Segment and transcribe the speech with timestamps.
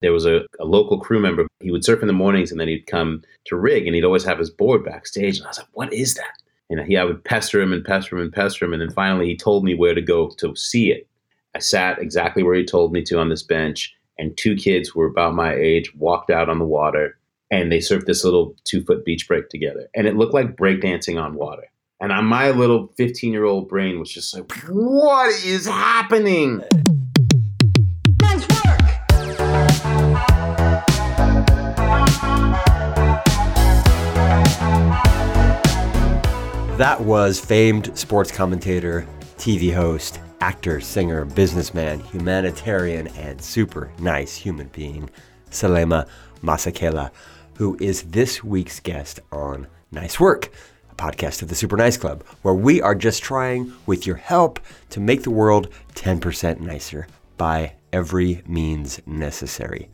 [0.00, 1.46] there was a, a, local crew member.
[1.60, 4.24] He would surf in the mornings and then he'd come to rig and he'd always
[4.24, 5.38] have his board backstage.
[5.38, 6.32] And I was like, what is that?
[6.70, 8.72] And he, I would pester him and pester him and pester him.
[8.72, 11.06] And then finally he told me where to go to see it.
[11.54, 13.94] I sat exactly where he told me to on this bench.
[14.18, 17.18] And two kids were about my age walked out on the water
[17.50, 19.88] and they surfed this little two foot beach break together.
[19.94, 21.64] And it looked like breakdancing on water.
[22.00, 26.62] And on my little 15 year old brain was just like, what is happening?
[36.80, 44.68] That was famed sports commentator, TV host, actor, singer, businessman, humanitarian, and super nice human
[44.68, 45.10] being,
[45.50, 46.08] Selema
[46.42, 47.10] Masekela,
[47.58, 50.48] who is this week's guest on Nice Work,
[50.90, 54.58] a podcast of the Super Nice Club, where we are just trying, with your help,
[54.88, 57.06] to make the world 10% nicer
[57.36, 59.90] by every means necessary.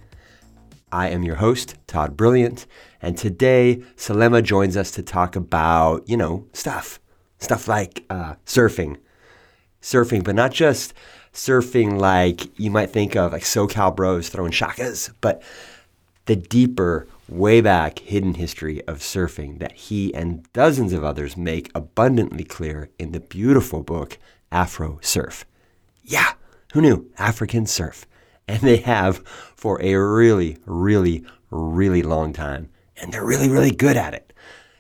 [0.92, 2.64] I am your host, Todd Brilliant,
[3.02, 7.00] and today Selema joins us to talk about, you know, stuff.
[7.38, 8.96] Stuff like uh, surfing.
[9.82, 10.94] Surfing, but not just
[11.32, 15.42] surfing like you might think of, like SoCal bros throwing shakas, but
[16.24, 21.70] the deeper, way back hidden history of surfing that he and dozens of others make
[21.74, 24.18] abundantly clear in the beautiful book
[24.50, 25.44] Afro Surf.
[26.04, 26.32] Yeah,
[26.72, 27.10] who knew?
[27.18, 28.06] African surf
[28.48, 29.18] and they have
[29.54, 32.68] for a really, really, really long time.
[32.96, 34.32] And they're really, really good at it.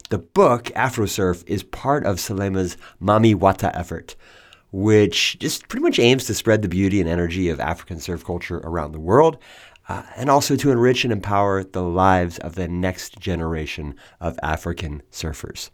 [0.08, 4.14] The book, Afrosurf, is part of Selema's Mami Wata effort,
[4.70, 8.58] which just pretty much aims to spread the beauty and energy of African surf culture
[8.58, 9.38] around the world,
[9.88, 15.02] uh, and also to enrich and empower the lives of the next generation of African
[15.10, 15.70] surfers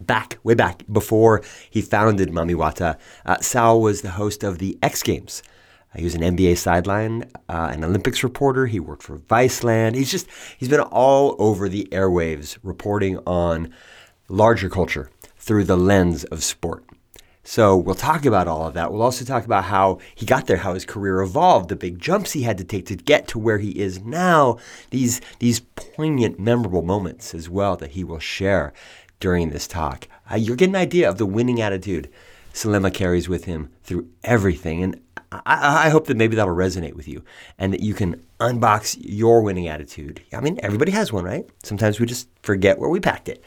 [0.00, 4.78] back, way back before he founded Mami Wata, uh, Sal was the host of the
[4.82, 5.42] X Games,
[5.96, 8.66] he was an NBA sideline, uh, an Olympics reporter.
[8.66, 9.96] He worked for Viceland.
[9.96, 13.72] He's just he's been all over the airwaves reporting on
[14.28, 16.84] larger culture through the lens of sport.
[17.42, 18.92] So we'll talk about all of that.
[18.92, 22.32] We'll also talk about how he got there, how his career evolved, the big jumps
[22.32, 24.58] he had to take to get to where he is now.
[24.90, 28.72] These these poignant, memorable moments as well that he will share
[29.18, 30.06] during this talk.
[30.30, 32.08] Uh, you'll get an idea of the winning attitude
[32.52, 34.82] Selema carries with him through everything.
[34.82, 35.00] And
[35.32, 37.22] I, I, hope that maybe that'll resonate with you
[37.56, 40.20] and that you can unbox your winning attitude.
[40.32, 41.48] I mean, everybody has one, right?
[41.62, 43.42] Sometimes we just forget where we packed it.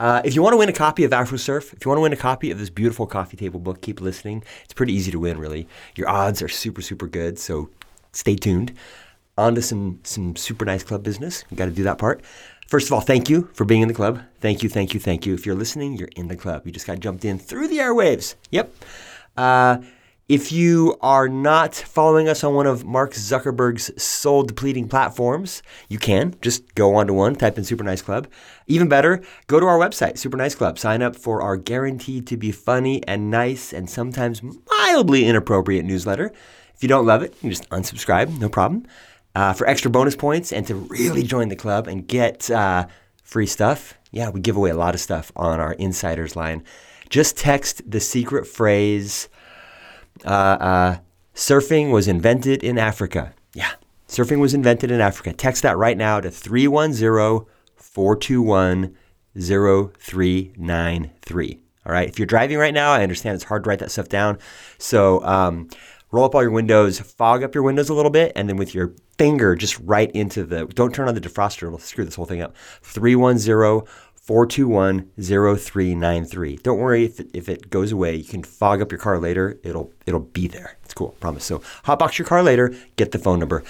[0.00, 2.12] Uh, if you want to win a copy of AfroSurf, if you want to win
[2.12, 4.42] a copy of this beautiful coffee table book, keep listening.
[4.64, 5.68] It's pretty easy to win, really.
[5.94, 7.70] Your odds are super, super good, so
[8.12, 8.72] stay tuned.
[9.38, 11.44] On to some, some super nice club business.
[11.50, 12.22] You got to do that part.
[12.66, 14.20] First of all, thank you for being in the club.
[14.40, 15.34] Thank you, thank you, thank you.
[15.34, 16.62] If you're listening, you're in the club.
[16.64, 18.36] You just got jumped in through the airwaves.
[18.50, 18.74] Yep.
[19.36, 19.78] Uh,
[20.30, 25.98] if you are not following us on one of Mark Zuckerberg's soul depleting platforms, you
[25.98, 28.28] can just go onto one, type in Super Nice Club.
[28.68, 30.78] Even better, go to our website, Super Nice Club.
[30.78, 36.32] Sign up for our guaranteed to be funny and nice and sometimes mildly inappropriate newsletter.
[36.76, 38.86] If you don't love it, you just unsubscribe, no problem.
[39.34, 42.86] Uh, for extra bonus points and to really join the club and get uh,
[43.24, 46.62] free stuff, yeah, we give away a lot of stuff on our insiders line.
[47.08, 49.28] Just text the secret phrase
[50.24, 50.98] uh, uh,
[51.34, 53.34] surfing was invented in Africa.
[53.54, 53.72] Yeah,
[54.08, 55.32] surfing was invented in Africa.
[55.32, 58.96] Text that right now to 310 421
[59.36, 61.60] 0393.
[61.86, 62.08] All right.
[62.08, 64.38] If you're driving right now, I understand it's hard to write that stuff down.
[64.78, 65.68] So um,
[66.10, 68.74] roll up all your windows, fog up your windows a little bit, and then with
[68.74, 72.26] your finger just right into the, don't turn on the defroster, it'll screw this whole
[72.26, 72.54] thing up.
[72.82, 73.82] 310
[74.30, 76.58] 421 0393.
[76.58, 78.14] Don't worry if it, if it goes away.
[78.14, 79.58] You can fog up your car later.
[79.64, 80.78] It'll it'll be there.
[80.84, 81.44] It's cool, promise.
[81.44, 83.64] So hotbox your car later, get the phone number.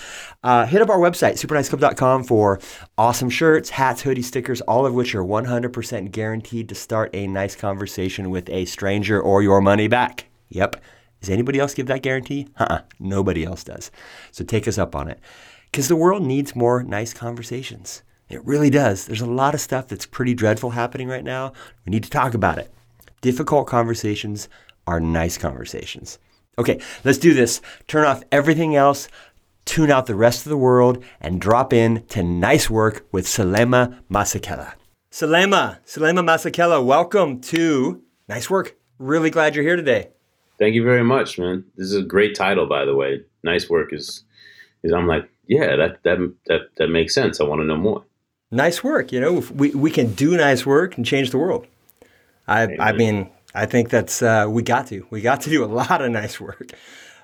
[0.44, 2.60] Uh, hit up our website, superniceclub.com for
[2.98, 7.56] awesome shirts, hats, hoodies, stickers, all of which are 100% guaranteed to start a nice
[7.56, 10.26] conversation with a stranger or your money back.
[10.50, 10.76] Yep.
[11.22, 12.48] Does anybody else give that guarantee?
[12.58, 12.82] Uh-uh.
[12.98, 13.90] Nobody else does.
[14.30, 15.20] So take us up on it.
[15.70, 18.02] Because the world needs more nice conversations.
[18.30, 19.06] It really does.
[19.06, 21.52] There's a lot of stuff that's pretty dreadful happening right now.
[21.84, 22.72] We need to talk about it.
[23.22, 24.48] Difficult conversations
[24.86, 26.20] are nice conversations.
[26.56, 27.60] Okay, let's do this.
[27.88, 29.08] Turn off everything else,
[29.64, 33.98] tune out the rest of the world, and drop in to nice work with Selema
[34.08, 34.74] Masekela.
[35.10, 38.76] Selema, Selema Masekela, welcome to Nice Work.
[39.00, 40.10] Really glad you're here today.
[40.56, 41.64] Thank you very much, man.
[41.74, 43.24] This is a great title, by the way.
[43.42, 44.22] Nice Work is,
[44.84, 47.40] is I'm like, yeah, that that that that makes sense.
[47.40, 48.04] I want to know more
[48.50, 49.12] nice work.
[49.12, 51.66] You know, we, we can do nice work and change the world.
[52.46, 55.06] I, I mean, I think that's, uh, we got to.
[55.10, 56.72] We got to do a lot of nice work.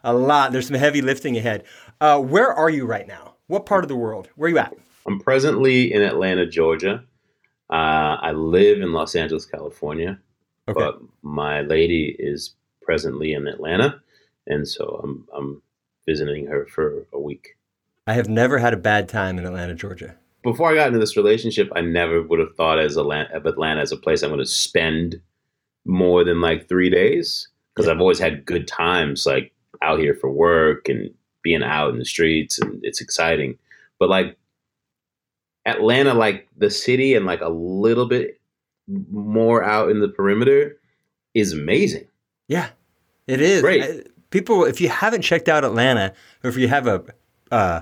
[0.05, 0.52] A lot.
[0.52, 1.64] There's some heavy lifting ahead.
[2.00, 3.34] Uh, where are you right now?
[3.49, 4.28] What part of the world?
[4.37, 4.75] Where are you at?
[5.06, 7.05] I'm presently in Atlanta, Georgia.
[7.70, 10.20] Uh, I live in Los Angeles, California,
[10.69, 10.79] okay.
[10.79, 14.00] but my lady is presently in Atlanta,
[14.46, 15.62] and so I'm I'm
[16.06, 17.56] visiting her for a week.
[18.06, 20.17] I have never had a bad time in Atlanta, Georgia.
[20.46, 23.81] Before I got into this relationship, I never would have thought as Atlanta, of Atlanta
[23.81, 25.20] as a place I'm going to spend
[25.84, 27.93] more than like three days because yeah.
[27.93, 29.52] I've always had good times like
[29.82, 31.10] out here for work and
[31.43, 33.58] being out in the streets and it's exciting.
[33.98, 34.38] But like
[35.64, 38.40] Atlanta, like the city and like a little bit
[38.87, 40.78] more out in the perimeter
[41.34, 42.06] is amazing.
[42.46, 42.69] Yeah,
[43.26, 43.62] it is.
[43.62, 44.31] Great.
[44.31, 46.14] People, if you haven't checked out Atlanta,
[46.44, 47.04] or if you have a
[47.50, 47.81] uh,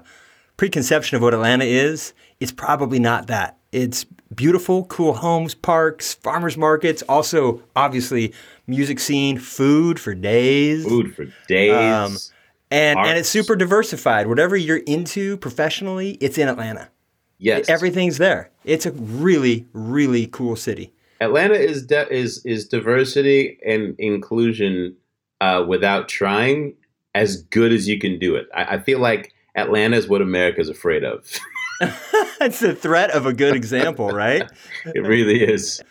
[0.56, 2.14] preconception of what Atlanta is,
[2.44, 3.58] it's probably not that.
[3.72, 4.04] It's
[4.34, 8.34] beautiful, cool homes, parks, farmers markets, also obviously
[8.66, 10.84] music scene, food for days.
[10.84, 11.72] Food for days.
[11.72, 12.18] Um,
[12.70, 14.26] and and it's super diversified.
[14.26, 16.90] Whatever you're into professionally, it's in Atlanta.
[17.38, 18.50] Yes, everything's there.
[18.64, 20.92] It's a really really cool city.
[21.22, 24.96] Atlanta is de- is is diversity and inclusion
[25.40, 26.74] uh, without trying
[27.14, 28.48] as good as you can do it.
[28.54, 31.26] I, I feel like Atlanta is what America's afraid of.
[32.40, 34.48] it's the threat of a good example, right?
[34.86, 35.82] it really is.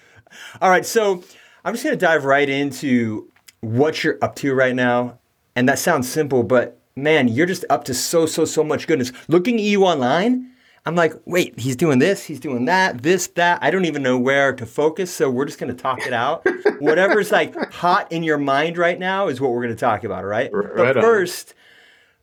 [0.62, 1.24] All right, so
[1.65, 3.30] I'm just going to dive right into
[3.62, 5.19] what you're up to right now.
[5.56, 9.12] And that sounds simple, but man, you're just up to so, so, so much goodness.
[9.27, 10.51] Looking at you online,
[10.85, 13.59] I'm like, wait, he's doing this, he's doing that, this, that.
[13.62, 15.13] I don't even know where to focus.
[15.13, 16.45] So we're just going to talk it out.
[16.80, 20.25] Whatever's like hot in your mind right now is what we're going to talk about,
[20.25, 20.51] right?
[20.51, 21.53] right but first,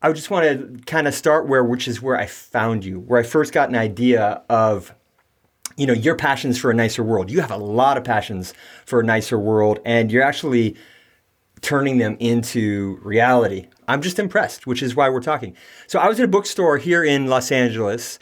[0.02, 3.20] I just want to kind of start where, which is where I found you, where
[3.20, 4.94] I first got an idea of,
[5.76, 7.30] you know, your passions for a nicer world.
[7.30, 8.54] You have a lot of passions
[8.86, 10.76] for a nicer world, and you're actually
[11.60, 13.68] turning them into reality.
[13.88, 15.54] I'm just impressed, which is why we're talking.
[15.86, 18.18] So I was in a bookstore here in Los Angeles.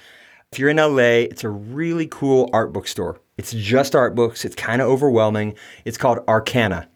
[0.51, 3.21] If you're in LA, it's a really cool art bookstore.
[3.37, 4.45] It's just art books.
[4.45, 5.55] It's kind of overwhelming.
[5.85, 6.89] It's called Arcana.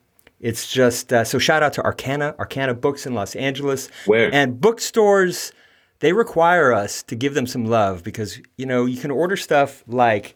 [0.43, 3.89] It's just uh, so shout out to Arcana, Arcana Books in Los Angeles.
[4.07, 4.35] Where?
[4.35, 5.53] And bookstores,
[6.01, 9.85] they require us to give them some love because, you know, you can order stuff
[9.87, 10.35] like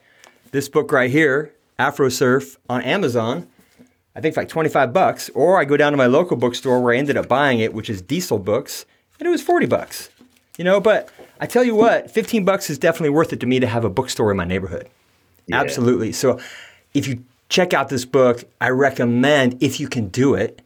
[0.53, 3.49] this book right here, Afro Surf, on Amazon.
[4.14, 5.29] I think for like 25 bucks.
[5.35, 7.91] Or I go down to my local bookstore where I ended up buying it, which
[7.91, 8.87] is Diesel Books,
[9.19, 10.08] and it was 40 bucks.
[10.56, 11.11] You know, but
[11.41, 13.91] I tell you what, 15 bucks is definitely worth it to me to have a
[13.91, 14.88] bookstore in my neighborhood.
[15.49, 15.61] Yeah.
[15.61, 16.12] Absolutely.
[16.12, 16.41] So
[16.94, 18.44] if you check out this book.
[18.60, 20.62] I recommend, if you can do it,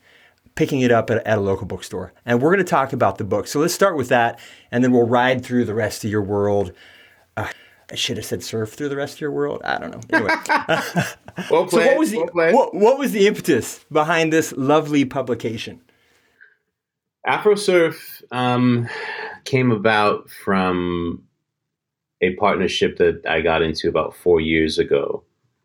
[0.55, 2.13] picking it up at, at a local bookstore.
[2.25, 3.47] And we're going to talk about the book.
[3.47, 4.39] So let's start with that,
[4.71, 6.73] and then we'll ride through the rest of your world.
[7.37, 7.49] Uh,
[7.91, 9.63] I should have said surf through the rest of your world.
[9.65, 10.01] I don't know.
[10.13, 10.33] Anyway,
[11.51, 15.05] well played, so what was the well what, what, was the impetus behind this lovely
[15.05, 15.81] publication?
[17.27, 18.89] AfroSurf um,
[19.45, 21.25] came about from
[22.23, 25.25] a partnership that I got into about four years ago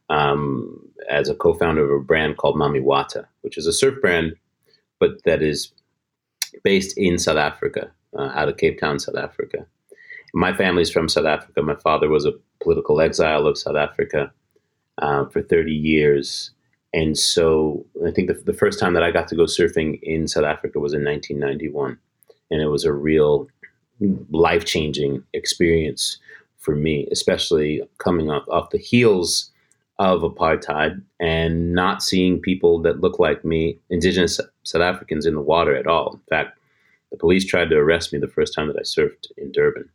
[0.10, 4.36] um, as a co-founder of a brand called Mami Wata, which is a surf brand,
[5.00, 5.72] but that is
[6.64, 9.66] based in South Africa, uh, out of Cape Town, South Africa.
[10.34, 11.62] My family's from South Africa.
[11.62, 14.32] My father was a political exile of South Africa
[14.98, 16.52] uh, for 30 years.
[16.94, 20.28] And so I think the, the first time that I got to go surfing in
[20.28, 21.98] South Africa was in 1991.
[22.52, 23.48] And it was a real
[24.30, 26.18] life changing experience
[26.58, 29.52] for me, especially coming off, off the heels
[29.98, 35.42] of apartheid and not seeing people that look like me, indigenous South Africans, in the
[35.42, 36.14] water at all.
[36.14, 36.60] In fact,
[37.12, 39.90] the police tried to arrest me the first time that I surfed in Durban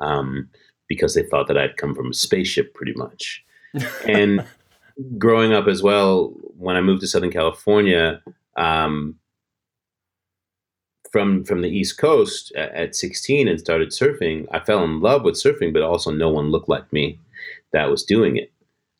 [0.00, 0.48] um,
[0.88, 3.44] because they thought that I'd come from a spaceship pretty much.
[4.06, 4.44] and
[5.18, 8.22] growing up as well, when I moved to Southern California,
[8.56, 9.16] um,
[11.12, 15.34] from from the East Coast at 16 and started surfing, I fell in love with
[15.34, 17.18] surfing, but also no one looked like me
[17.72, 18.52] that was doing it.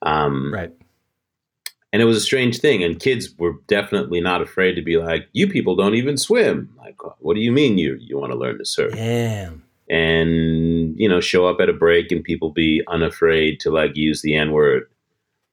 [0.02, 0.72] Um, right.
[1.92, 2.84] And it was a strange thing.
[2.84, 6.68] And kids were definitely not afraid to be like, you people don't even swim.
[6.76, 8.92] Like, what do you mean you, you want to learn to surf?
[8.92, 9.62] Damn.
[9.88, 14.20] And, you know, show up at a break and people be unafraid to like use
[14.20, 14.90] the N word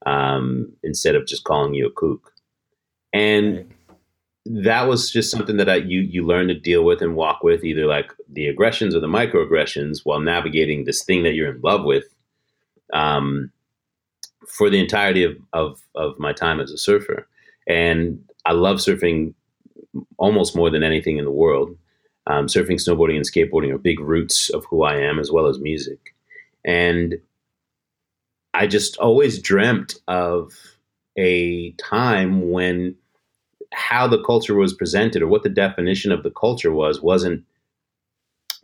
[0.05, 2.33] um, instead of just calling you a kook.
[3.13, 3.67] And right.
[4.45, 7.63] that was just something that I, you, you learn to deal with and walk with,
[7.63, 11.85] either like the aggressions or the microaggressions while navigating this thing that you're in love
[11.85, 12.13] with.
[12.91, 13.51] Um,
[14.47, 17.27] for the entirety of, of, of my time as a surfer.
[17.67, 19.33] And I love surfing
[20.17, 21.75] almost more than anything in the world.
[22.27, 25.59] Um, surfing, snowboarding, and skateboarding are big roots of who I am, as well as
[25.59, 26.15] music.
[26.65, 27.15] And
[28.53, 30.53] I just always dreamt of
[31.17, 32.95] a time when
[33.73, 37.43] how the culture was presented or what the definition of the culture was wasn't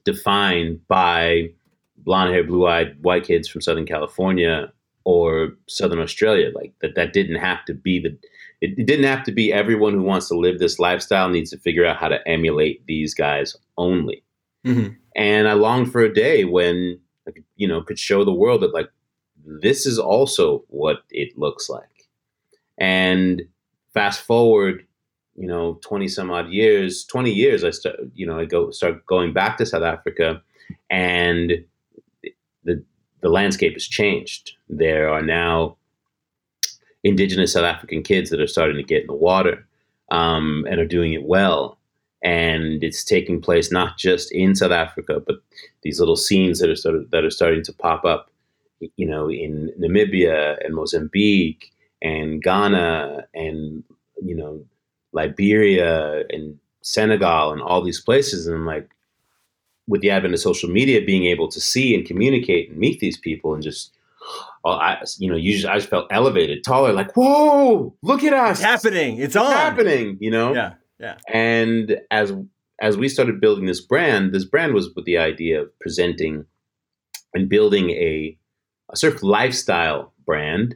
[0.05, 1.49] defined by
[1.97, 4.71] blonde hair, blue eyed white kids from Southern California
[5.03, 6.51] or Southern Australia.
[6.53, 8.17] Like that, that didn't have to be the,
[8.61, 11.57] it, it didn't have to be everyone who wants to live this lifestyle needs to
[11.57, 14.23] figure out how to emulate these guys only.
[14.65, 14.93] Mm-hmm.
[15.15, 18.61] And I longed for a day when, I could, you know, could show the world
[18.61, 18.89] that like,
[19.45, 22.09] this is also what it looks like.
[22.77, 23.43] And
[23.93, 24.85] fast forward,
[25.35, 29.05] you know, 20 some odd years, 20 years, I start, you know, I go start
[29.05, 30.41] going back to South Africa
[30.89, 31.63] and
[33.21, 34.53] the, landscape has changed.
[34.69, 35.77] There are now
[37.03, 39.67] indigenous South African kids that are starting to get in the water
[40.11, 41.77] um, and are doing it well.
[42.21, 45.37] And it's taking place not just in South Africa, but
[45.83, 48.29] these little scenes that are sort of, that are starting to pop up,
[48.97, 51.71] you know, in Namibia and Mozambique
[52.01, 53.83] and Ghana and
[54.21, 54.63] you know
[55.11, 58.47] Liberia and Senegal and all these places.
[58.47, 58.89] And I'm like,
[59.89, 63.17] with the advent of social media, being able to see and communicate and meet these
[63.17, 63.91] people and just,
[64.63, 68.59] oh, I, you know, usually I just felt elevated, taller, like, whoa, look at us.
[68.59, 69.17] It's happening.
[69.17, 69.51] It's, on.
[69.51, 70.53] happening, you know?
[70.53, 70.73] Yeah.
[70.99, 71.17] Yeah.
[71.33, 72.33] And as,
[72.81, 76.45] as we started building this brand, this brand was with the idea of presenting
[77.33, 78.37] and building a,
[78.91, 80.75] a surf lifestyle brand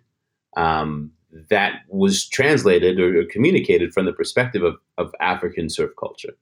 [0.58, 1.12] um,
[1.50, 6.36] that was translated or, or, communicated from the perspective of, of African surf culture.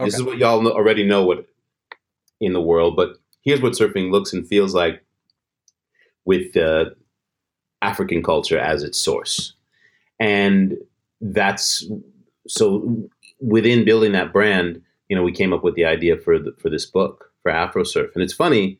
[0.00, 0.08] Okay.
[0.08, 1.46] This is what y'all know, already know what
[2.40, 5.02] in the world, but here's what surfing looks and feels like
[6.24, 6.86] with uh,
[7.82, 9.54] African culture as its source.
[10.18, 10.76] And
[11.20, 11.88] that's
[12.48, 13.08] so
[13.40, 16.68] within building that brand, you know, we came up with the idea for the, for
[16.68, 18.10] this book for Afro Surf.
[18.14, 18.78] And it's funny,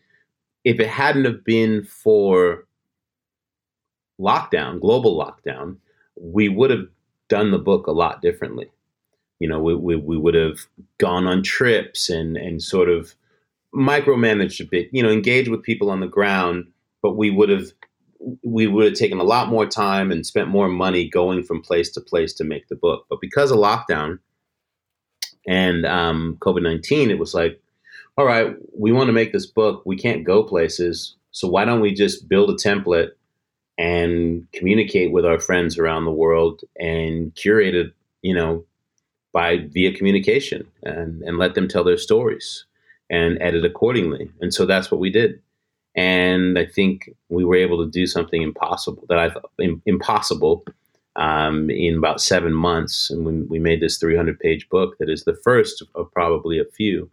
[0.64, 2.66] if it hadn't have been for
[4.20, 5.76] lockdown, global lockdown,
[6.20, 6.86] we would have
[7.28, 8.70] done the book a lot differently.
[9.38, 10.60] You know, we, we, we would have
[10.98, 13.14] gone on trips and, and sort of
[13.76, 16.66] micromanaged a bit, you know, engaged with people on the ground,
[17.02, 17.66] but we would have
[18.42, 21.90] we would have taken a lot more time and spent more money going from place
[21.90, 23.04] to place to make the book.
[23.11, 24.18] But because of lockdown
[25.47, 27.61] and um, COVID nineteen, it was like,
[28.16, 29.83] all right, we want to make this book.
[29.85, 33.11] We can't go places, so why don't we just build a template
[33.78, 37.92] and communicate with our friends around the world and curate it,
[38.23, 38.64] you know,
[39.35, 42.64] by via communication and, and let them tell their stories
[43.10, 44.30] and edit accordingly.
[44.40, 45.40] And so that's what we did.
[45.94, 49.50] And I think we were able to do something impossible that I thought
[49.86, 50.64] impossible
[51.16, 53.10] um, in about seven months.
[53.10, 56.64] And we, we made this 300 page book that is the first of probably a
[56.64, 57.10] few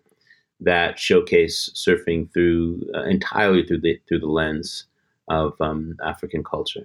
[0.59, 4.85] that showcase surfing through uh, entirely through the through the lens
[5.29, 6.83] of um, African culture.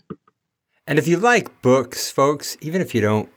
[0.86, 3.28] And if you like books, folks, even if you don't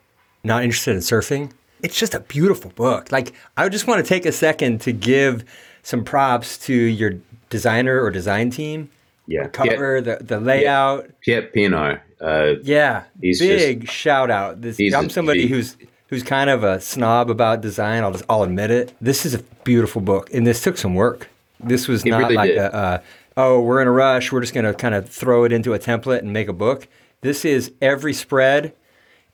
[0.43, 1.51] not interested in surfing,
[1.83, 3.11] it's just a beautiful book.
[3.11, 5.43] Like I just want to take a second to give
[5.83, 7.13] some props to your
[7.49, 8.89] designer or design team.
[9.27, 11.09] Yeah, the cover, the the layout.
[11.21, 12.01] Piet Pienaar.
[12.19, 14.61] Uh, yeah, big just, shout out.
[14.61, 18.03] This I'm somebody who's who's kind of a snob about design.
[18.03, 18.93] I'll just I'll admit it.
[19.01, 21.29] This is a beautiful book, and this took some work.
[21.59, 22.57] This was not really like did.
[22.57, 23.03] a, a
[23.37, 24.31] oh, we're in a rush.
[24.31, 26.87] We're just going to kind of throw it into a template and make a book.
[27.21, 28.73] This is every spread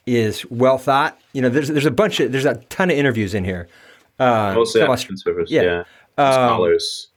[0.08, 1.20] is well thought.
[1.34, 3.68] You know, there's there's a bunch of there's a ton of interviews in here.
[4.20, 5.80] Uh, Mostly African service, yeah, yeah.
[6.18, 7.08] Um, scholars,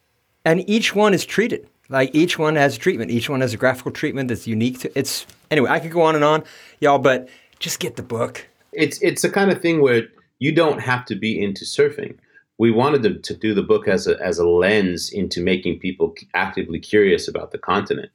[0.44, 3.10] and each one is treated like each one has a treatment.
[3.10, 5.26] Each one has a graphical treatment that's unique to it's.
[5.50, 6.44] Anyway, I could go on and on,
[6.80, 7.28] y'all, but
[7.58, 8.46] just get the book.
[8.72, 10.04] It's it's the kind of thing where
[10.38, 12.16] you don't have to be into surfing
[12.60, 16.14] we wanted to, to do the book as a, as a lens into making people
[16.34, 18.10] actively curious about the continent.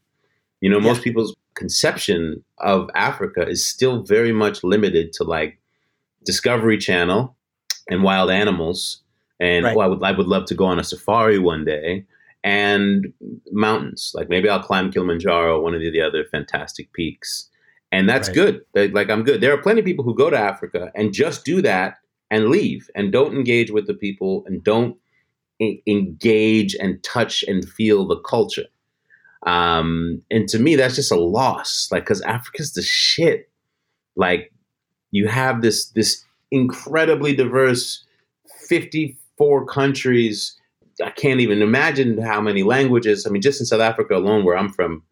[0.61, 0.83] You know, yeah.
[0.83, 5.59] most people's conception of Africa is still very much limited to like
[6.23, 7.35] Discovery Channel
[7.89, 9.01] and wild animals.
[9.39, 9.75] And right.
[9.75, 12.05] oh, I would I would love to go on a safari one day
[12.43, 13.11] and
[13.51, 14.11] mountains.
[14.13, 17.49] Like maybe I'll climb Kilimanjaro, one of the, the other fantastic peaks.
[17.91, 18.61] And that's right.
[18.73, 18.93] good.
[18.93, 19.41] Like I'm good.
[19.41, 21.97] There are plenty of people who go to Africa and just do that
[22.29, 24.97] and leave and don't engage with the people and don't
[25.87, 28.65] engage and touch and feel the culture.
[29.45, 31.89] Um, and to me, that's just a loss.
[31.91, 33.49] Like, because Africa's the shit.
[34.15, 34.51] Like,
[35.11, 38.03] you have this this incredibly diverse
[38.67, 40.59] 54 countries.
[41.03, 43.25] I can't even imagine how many languages.
[43.25, 45.03] I mean, just in South Africa alone, where I'm from,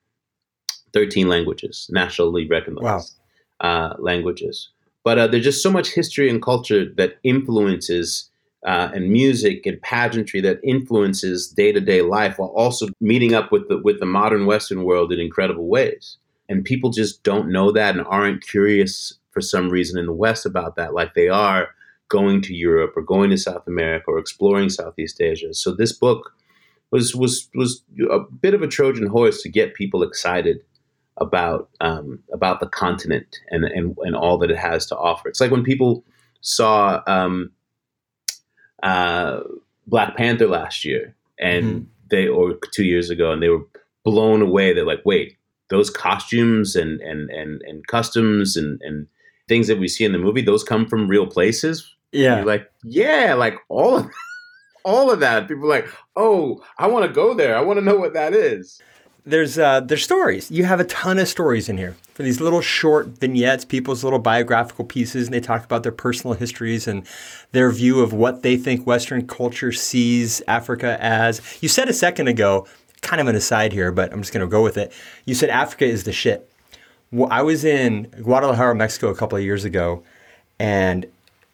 [0.94, 3.16] 13 languages, nationally recognized
[3.62, 3.68] wow.
[3.68, 4.70] uh, languages.
[5.04, 8.30] But uh, there's just so much history and culture that influences
[8.66, 13.52] uh, and music and pageantry that influences day to day life while also meeting up
[13.52, 16.18] with the with the modern Western world in incredible ways.
[16.50, 20.46] And people just don't know that and aren't curious for some reason in the West
[20.46, 21.70] about that, like they are
[22.10, 25.54] going to Europe or going to South America or exploring Southeast Asia.
[25.54, 26.34] So this book
[26.92, 30.60] was was was a bit of a Trojan horse to get people excited
[31.18, 35.28] about um, about the continent and, and and all that it has to offer.
[35.28, 36.04] It's like when people
[36.42, 37.52] saw um,
[38.84, 39.40] uh,
[39.88, 41.84] Black Panther last year and mm-hmm.
[42.10, 43.66] they or two years ago, and they were
[44.04, 44.74] blown away.
[44.74, 45.38] They're like, wait,
[45.70, 49.08] those costumes and and and and customs and and
[49.48, 51.96] things that we see in the movie, those come from real places.
[52.12, 54.12] Yeah, like yeah, like all of
[54.86, 55.48] all of that.
[55.48, 57.58] People are like, oh, I want to go there.
[57.58, 58.82] I want to know what that is
[59.26, 60.52] there's uh, there's stories.
[60.52, 64.20] You have a ton of stories in here for these little short vignettes, people's little
[64.20, 67.06] biographical pieces, and they talk about their personal histories and
[67.54, 71.42] their view of what they think Western culture sees Africa as.
[71.62, 72.68] You said a second ago,
[73.02, 74.92] kind of an aside here, but I'm just going to go with it.
[75.26, 76.50] You said Africa is the shit.
[77.12, 80.04] Well, I was in Guadalajara, Mexico, a couple of years ago,
[80.60, 81.06] and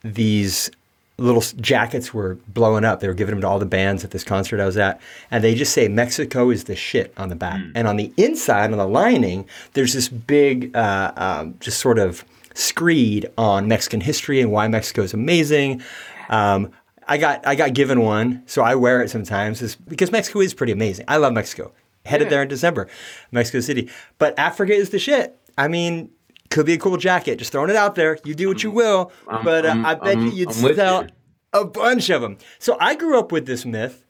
[0.01, 0.71] these
[1.19, 2.99] little jackets were blowing up.
[2.99, 4.99] They were giving them to all the bands at this concert I was at,
[5.31, 7.59] and they just say Mexico is the shit on the back.
[7.59, 7.71] Mm.
[7.75, 12.25] And on the inside, on the lining, there's this big, uh, um, just sort of
[12.53, 15.81] screed on Mexican history and why Mexico is amazing.
[16.29, 16.71] Um,
[17.07, 20.73] I got I got given one, so I wear it sometimes because Mexico is pretty
[20.73, 21.05] amazing.
[21.07, 21.71] I love Mexico.
[22.05, 22.29] Headed yeah.
[22.29, 22.87] there in December,
[23.31, 23.89] Mexico City.
[24.19, 25.35] But Africa is the shit.
[25.57, 26.11] I mean,
[26.49, 27.37] could be a cool jacket.
[27.37, 28.17] Just throwing it out there.
[28.23, 29.11] You do what you will.
[29.27, 31.09] I'm, but uh, i bet I'm, you you'd sell you.
[31.53, 32.37] a bunch of them.
[32.57, 34.03] So I grew up with this myth,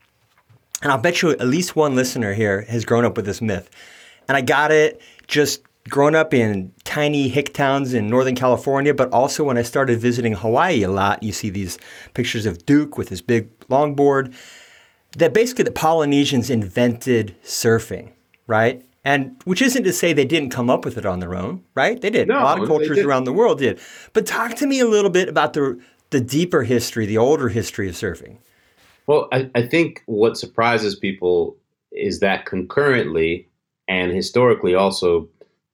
[0.82, 3.70] and I'll bet you at least one listener here has grown up with this myth.
[4.28, 9.12] And I got it just growing up in tiny hick towns in Northern California, but
[9.12, 11.78] also when I started visiting Hawaii a lot, you see these
[12.14, 14.34] pictures of Duke with his big longboard.
[15.18, 18.12] That basically the Polynesians invented surfing,
[18.46, 18.86] right?
[19.06, 22.00] And which isn't to say they didn't come up with it on their own, right?
[22.00, 22.28] They did.
[22.28, 23.80] No, a lot of cultures around the world did.
[24.14, 25.80] But talk to me a little bit about the
[26.10, 28.38] the deeper history, the older history of surfing.
[29.08, 31.56] Well, I, I think what surprises people
[31.92, 33.48] is that concurrently
[33.88, 35.28] and historically also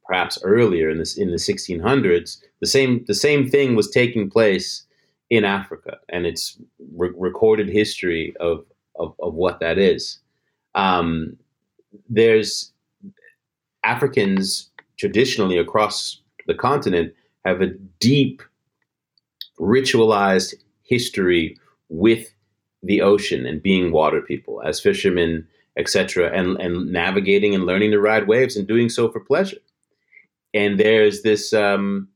[0.05, 4.83] perhaps earlier in this in the 1600s the same the same thing was taking place
[5.29, 6.57] in Africa and it's
[6.95, 8.63] re- recorded history of,
[8.97, 10.19] of, of what that is
[10.75, 11.35] um,
[12.07, 12.71] there's
[13.85, 17.13] Africans traditionally across the continent
[17.45, 17.67] have a
[17.99, 18.41] deep
[19.59, 21.57] ritualized history
[21.89, 22.33] with
[22.83, 27.99] the ocean and being water people as fishermen etc and and navigating and learning to
[27.99, 29.57] ride waves and doing so for pleasure.
[30.53, 32.09] And there's this um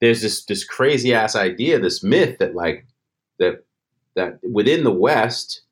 [0.00, 2.86] there's this this crazy ass idea this myth that like
[3.38, 3.64] that
[4.14, 5.62] that within the west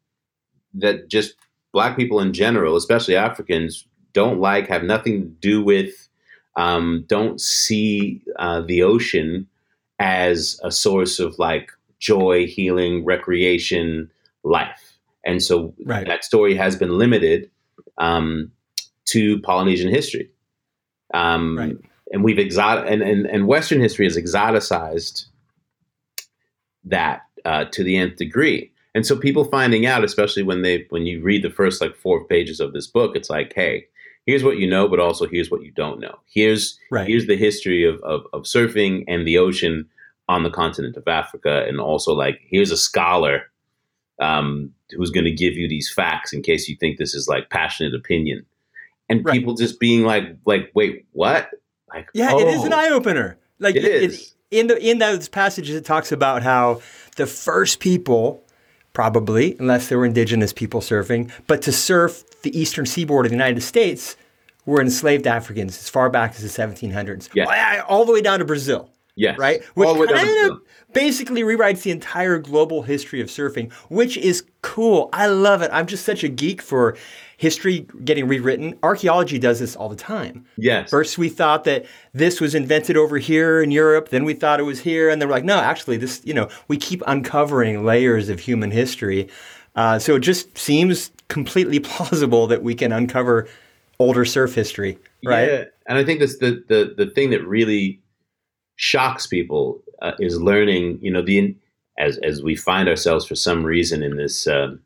[0.74, 1.34] that just
[1.72, 6.08] black people in general especially africans don't like, have nothing to do with,
[6.56, 9.46] um, don't see uh, the ocean
[9.98, 14.10] as a source of like joy, healing, recreation,
[14.42, 14.98] life.
[15.24, 16.06] And so right.
[16.06, 17.50] that story has been limited
[17.98, 18.52] um,
[19.06, 20.30] to Polynesian history.
[21.12, 21.76] Um, right.
[22.12, 25.26] And we've exotic and, and, and Western history has exoticized
[26.84, 28.72] that uh, to the nth degree.
[28.94, 32.24] And so people finding out, especially when they when you read the first like four
[32.24, 33.86] pages of this book, it's like, hey,
[34.30, 36.20] here's what you know, but also here's what you don't know.
[36.26, 37.06] Here's right.
[37.06, 39.88] here's the history of, of, of surfing and the ocean
[40.28, 43.50] on the continent of Africa, and also like here's a scholar
[44.20, 47.50] um, who's going to give you these facts in case you think this is like
[47.50, 48.46] passionate opinion,
[49.08, 49.32] and right.
[49.32, 51.50] people just being like like wait what
[51.92, 52.78] like yeah, oh, it is an oh.
[52.78, 53.36] eye opener.
[53.58, 54.20] Like it, it is.
[54.20, 56.80] It, in the in those passages, it talks about how
[57.16, 58.44] the first people
[58.92, 61.30] probably, unless there were indigenous people surfing.
[61.46, 64.16] But to surf the eastern seaboard of the United States
[64.66, 67.84] were enslaved Africans as far back as the 1700s, yes.
[67.88, 68.90] all the way down to Brazil.
[69.16, 69.38] Yes.
[69.38, 69.62] Right?
[69.74, 70.62] Which kind of
[70.94, 75.10] basically rewrites the entire global history of surfing, which is cool.
[75.12, 75.70] I love it.
[75.72, 76.96] I'm just such a geek for
[77.36, 78.78] history getting rewritten.
[78.82, 80.46] Archaeology does this all the time.
[80.56, 80.90] Yes.
[80.90, 84.10] First, we thought that this was invented over here in Europe.
[84.10, 86.20] Then we thought it was here, and they're like, no, actually, this.
[86.24, 89.28] You know, we keep uncovering layers of human history.
[89.74, 93.48] Uh, so it just seems completely plausible that we can uncover
[94.00, 95.48] older surf history, right?
[95.48, 98.00] Yeah, and I think that's the the the thing that really
[98.76, 100.98] shocks people uh, is learning.
[101.00, 101.56] You know, the
[101.98, 104.46] as as we find ourselves for some reason in this.
[104.46, 104.76] Uh,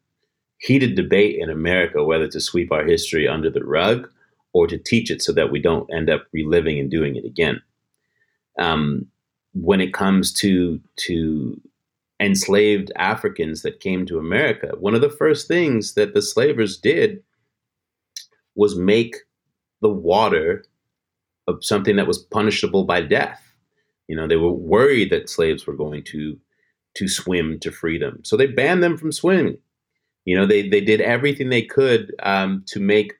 [0.59, 4.09] heated debate in America whether to sweep our history under the rug
[4.55, 7.61] or to teach it so that we don't end up reliving and doing it again.
[8.59, 9.07] Um,
[9.53, 11.61] when it comes to to
[12.20, 17.22] enslaved Africans that came to America, one of the first things that the slavers did
[18.54, 19.16] was make
[19.80, 20.64] the water
[21.46, 23.42] of something that was punishable by death.
[24.08, 26.38] You know, they were worried that slaves were going to
[26.96, 29.58] to swim to freedom, so they banned them from swimming.
[30.24, 33.14] You know, they they did everything they could um, to make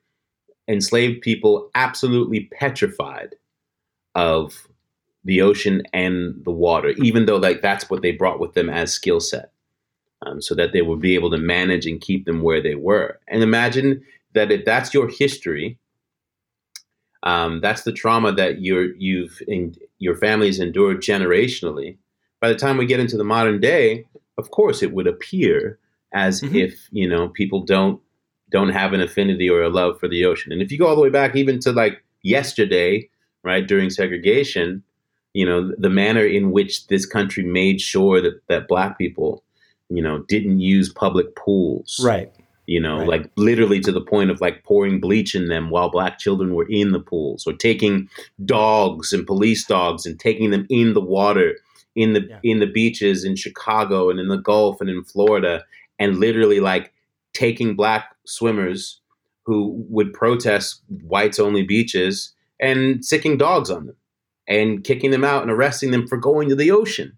[0.67, 3.35] enslaved people absolutely petrified
[4.15, 4.67] of
[5.23, 8.93] the ocean and the water, even though like that's what they brought with them as
[8.93, 9.51] skill set,
[10.25, 13.19] um, so that they would be able to manage and keep them where they were.
[13.27, 14.03] And imagine
[14.35, 15.79] that if that's your history,
[17.23, 21.97] um, that's the trauma that you're you've in, your family's endured generationally.
[22.39, 24.05] By the time we get into the modern day,
[24.37, 25.79] of course, it would appear
[26.13, 26.55] as mm-hmm.
[26.55, 27.99] if you know people don't
[28.51, 30.51] don't have an affinity or a love for the ocean.
[30.51, 33.09] And if you go all the way back even to like yesterday,
[33.43, 34.83] right during segregation,
[35.33, 39.43] you know the manner in which this country made sure that that black people,
[39.89, 42.31] you know, didn't use public pools, right
[42.67, 43.07] you know, right.
[43.07, 46.67] like literally to the point of like pouring bleach in them while black children were
[46.69, 48.09] in the pools, or taking
[48.43, 51.55] dogs and police dogs and taking them in the water
[51.95, 52.39] in the yeah.
[52.43, 55.63] in the beaches in Chicago and in the Gulf and in Florida,
[55.99, 56.93] and literally like
[57.33, 59.01] taking black swimmers
[59.45, 63.95] who would protest whites only beaches and sicking dogs on them
[64.47, 67.17] and kicking them out and arresting them for going to the ocean.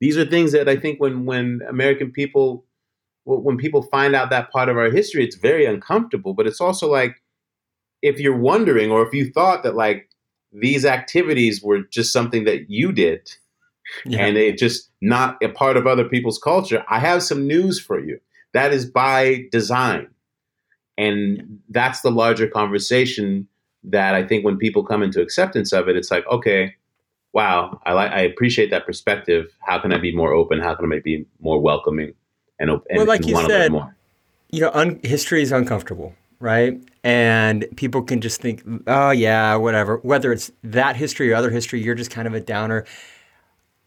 [0.00, 2.64] These are things that I think when when American people
[3.24, 6.34] when people find out that part of our history, it's very uncomfortable.
[6.34, 7.22] But it's also like,
[8.02, 10.10] if you're wondering, or if you thought that like
[10.52, 13.30] these activities were just something that you did,
[14.04, 14.24] yeah.
[14.24, 17.98] and it just not a part of other people's culture, I have some news for
[17.98, 18.20] you.
[18.52, 20.08] That is by design,
[20.96, 23.48] and that's the larger conversation
[23.84, 26.74] that I think when people come into acceptance of it, it's like, okay,
[27.32, 29.46] wow, I like, I appreciate that perspective.
[29.60, 30.60] How can I be more open?
[30.60, 32.14] How can I be more welcoming?
[32.58, 33.72] And, and well, like and you said,
[34.50, 36.80] you know, un- history is uncomfortable, right?
[37.02, 39.98] And people can just think, oh yeah, whatever.
[39.98, 42.84] Whether it's that history or other history, you're just kind of a downer.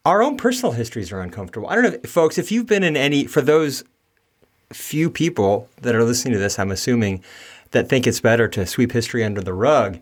[0.06, 1.67] Our own personal histories are uncomfortable.
[1.69, 3.84] I don't know, if, folks, if you've been in any for those
[4.73, 7.23] few people that are listening to this, I'm assuming
[7.71, 9.99] that think it's better to sweep history under the rug.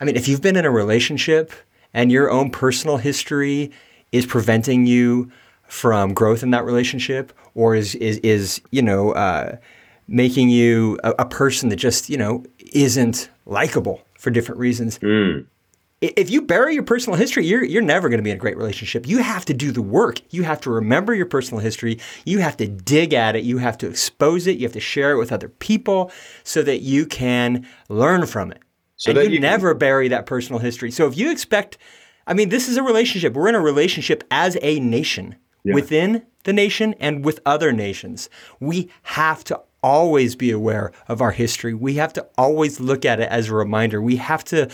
[0.00, 1.52] I mean, if you've been in a relationship
[1.92, 3.70] and your own personal history
[4.12, 5.30] is preventing you
[5.74, 9.56] from growth in that relationship, or is is is you know uh,
[10.06, 15.00] making you a, a, person that just you know isn't likable for different reasons.
[15.00, 15.46] Mm.
[16.00, 18.56] If you bury your personal history, you're you're never going to be in a great
[18.56, 19.08] relationship.
[19.08, 20.20] You have to do the work.
[20.30, 21.98] You have to remember your personal history.
[22.24, 23.42] You have to dig at it.
[23.42, 24.58] You have to expose it.
[24.58, 26.12] You have to share it with other people
[26.44, 28.62] so that you can learn from it.
[28.94, 29.78] So and you, you never can...
[29.78, 30.92] bury that personal history.
[30.92, 31.78] So if you expect,
[32.28, 33.32] I mean, this is a relationship.
[33.32, 35.74] We're in a relationship as a nation yeah.
[35.74, 38.28] within the nation and with other nations.
[38.60, 41.74] We have to always be aware of our history.
[41.74, 44.00] We have to always look at it as a reminder.
[44.00, 44.70] We have to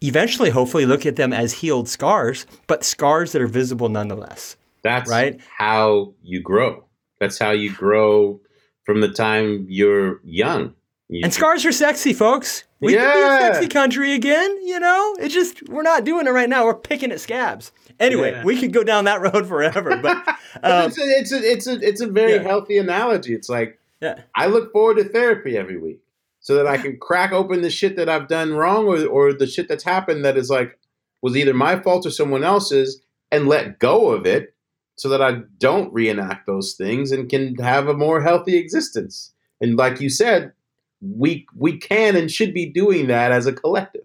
[0.00, 4.56] eventually, hopefully, look at them as healed scars, but scars that are visible nonetheless.
[4.82, 5.40] That's right.
[5.58, 6.84] How you grow.
[7.20, 8.40] That's how you grow
[8.84, 10.74] from the time you're young.
[11.10, 12.62] You, and scars are sexy, folks.
[12.78, 13.12] We yeah.
[13.12, 14.64] can be a sexy country again.
[14.64, 16.64] You know, it's just we're not doing it right now.
[16.64, 17.72] We're picking at scabs.
[17.98, 18.44] Anyway, yeah.
[18.44, 20.16] we could go down that road forever, but,
[20.62, 22.42] um, it's, a, it's a it's a it's a very yeah.
[22.42, 23.34] healthy analogy.
[23.34, 24.20] It's like yeah.
[24.36, 25.98] I look forward to therapy every week
[26.38, 29.48] so that I can crack open the shit that I've done wrong or or the
[29.48, 30.78] shit that's happened that is like
[31.22, 34.54] was either my fault or someone else's and let go of it
[34.94, 39.32] so that I don't reenact those things and can have a more healthy existence.
[39.60, 40.52] And like you said,
[41.00, 44.04] we we can and should be doing that as a collective.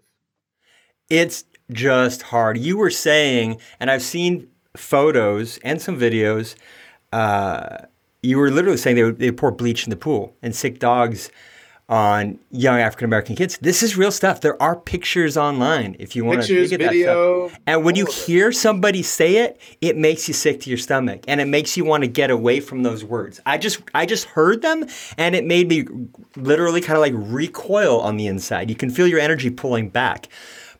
[1.08, 2.58] It's just hard.
[2.58, 6.54] You were saying, and I've seen photos and some videos.
[7.12, 7.78] Uh,
[8.22, 11.30] you were literally saying they would, they pour bleach in the pool and sick dogs
[11.88, 13.58] on young African American kids.
[13.58, 14.40] This is real stuff.
[14.40, 17.60] There are pictures online if you want to at video, that stuff.
[17.66, 21.40] And when you hear somebody say it, it makes you sick to your stomach and
[21.40, 23.40] it makes you want to get away from those words.
[23.46, 25.86] I just I just heard them and it made me
[26.36, 28.68] literally kind of like recoil on the inside.
[28.68, 30.28] You can feel your energy pulling back.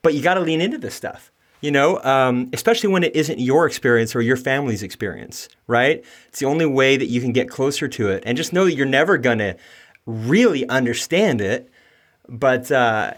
[0.03, 3.41] But you got to lean into this stuff, you know, um, especially when it isn't
[3.41, 6.05] your experience or your family's experience, right?
[6.29, 8.23] It's the only way that you can get closer to it.
[8.25, 9.57] And just know that you're never going to
[10.07, 11.71] really understand it,
[12.29, 13.15] but uh,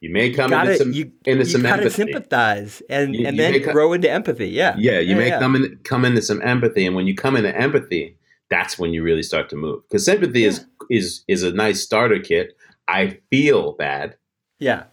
[0.00, 1.90] you may come gotta, into some, you, into some you empathy.
[1.90, 4.48] sympathize and, you, and you then grow into empathy.
[4.48, 4.74] Yeah.
[4.78, 4.98] Yeah.
[4.98, 5.38] You yeah, may yeah.
[5.38, 6.86] come in, come into some empathy.
[6.86, 8.16] And when you come into empathy,
[8.50, 9.82] that's when you really start to move.
[9.88, 10.48] Because sympathy yeah.
[10.48, 12.56] is, is, is a nice starter kit.
[12.86, 14.16] I feel bad.
[14.58, 14.84] Yeah.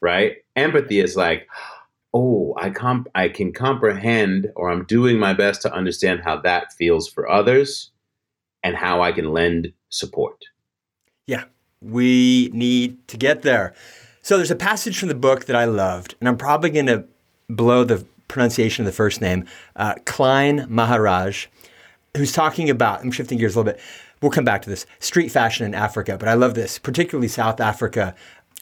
[0.00, 1.48] Right empathy is like,
[2.12, 6.72] oh, I comp- I can comprehend or I'm doing my best to understand how that
[6.72, 7.90] feels for others
[8.62, 10.44] and how I can lend support.
[11.26, 11.44] Yeah,
[11.80, 13.74] we need to get there.
[14.22, 17.04] So there's a passage from the book that I loved, and I'm probably going to
[17.48, 21.46] blow the pronunciation of the first name, uh, Klein Maharaj,
[22.16, 23.80] who's talking about, I'm shifting gears a little bit,
[24.20, 27.60] we'll come back to this street fashion in Africa, but I love this, particularly South
[27.60, 28.14] Africa.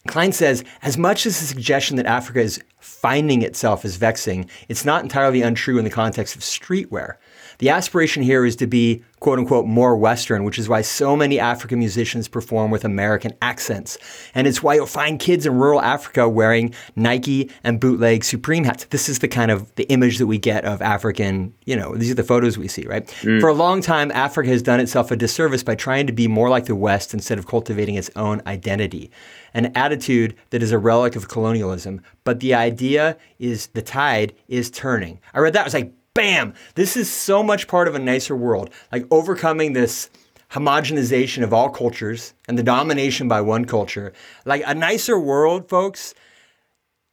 [0.09, 4.85] Klein says, as much as the suggestion that Africa is finding itself is vexing, it's
[4.85, 7.15] not entirely untrue in the context of streetwear.
[7.59, 11.39] The aspiration here is to be quote unquote more Western, which is why so many
[11.39, 13.97] African musicians perform with American accents.
[14.35, 18.87] And it's why you'll find kids in rural Africa wearing Nike and bootleg Supreme hats.
[18.87, 22.11] This is the kind of the image that we get of African, you know, these
[22.11, 23.07] are the photos we see, right?
[23.23, 23.41] Mm.
[23.41, 26.51] For a long time, Africa has done itself a disservice by trying to be more
[26.51, 29.09] like the West instead of cultivating its own identity.
[29.55, 32.01] An attitude that is a relic of colonialism.
[32.25, 35.21] But the idea is the tide is turning.
[35.33, 38.37] I read that, I was like, bam, this is so much part of a nicer
[38.37, 38.71] world.
[38.91, 40.11] Like overcoming this
[40.51, 44.13] homogenization of all cultures and the domination by one culture.
[44.45, 46.15] Like a nicer world, folks,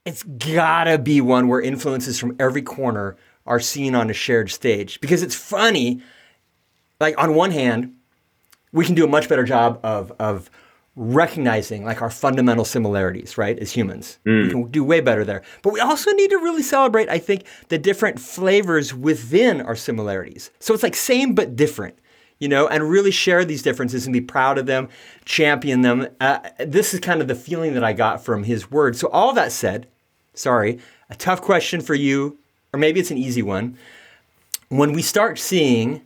[0.05, 4.99] it's gotta be one where influences from every corner are seen on a shared stage.
[4.99, 6.01] Because it's funny,
[6.99, 7.95] like on one hand,
[8.71, 10.49] we can do a much better job of, of
[10.99, 14.19] recognizing like our fundamental similarities, right, as humans.
[14.25, 14.43] Mm.
[14.43, 15.43] We can do way better there.
[15.61, 20.51] But we also need to really celebrate, I think, the different flavors within our similarities.
[20.59, 21.97] So it's like same but different,
[22.37, 24.89] you know, and really share these differences and be proud of them,
[25.23, 26.09] champion them.
[26.19, 28.99] Uh, this is kind of the feeling that I got from his words.
[28.99, 29.87] So, all that said,
[30.33, 32.37] sorry, a tough question for you,
[32.73, 33.77] or maybe it's an easy one.
[34.67, 36.01] When we start seeing,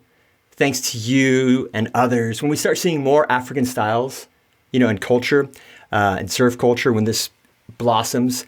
[0.52, 4.28] thanks to you and others, when we start seeing more African styles,
[4.74, 5.48] you know, in culture
[5.94, 7.30] uh, and surf culture when this
[7.78, 8.46] blossoms,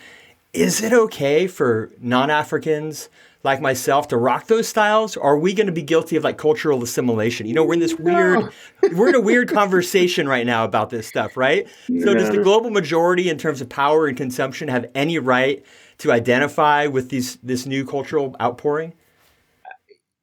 [0.51, 3.09] is it okay for non-Africans
[3.43, 5.15] like myself to rock those styles?
[5.15, 7.45] Or are we going to be guilty of like cultural assimilation?
[7.45, 8.51] You know, we're in this weird,
[8.93, 11.67] we're in a weird conversation right now about this stuff, right?
[11.87, 15.63] So does the global majority in terms of power and consumption have any right
[15.99, 18.93] to identify with these this new cultural outpouring?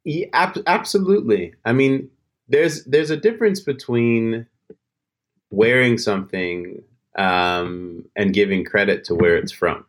[0.05, 1.55] Yeah, ab- absolutely.
[1.65, 2.11] I mean,
[2.49, 4.47] there's there's a difference between
[5.53, 6.83] wearing something
[7.17, 9.85] um, and giving credit to where it's from.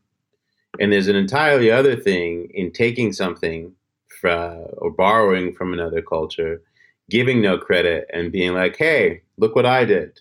[0.79, 3.73] And there's an entirely other thing in taking something
[4.19, 6.61] fra- or borrowing from another culture,
[7.09, 10.19] giving no credit and being like, hey, look what I did.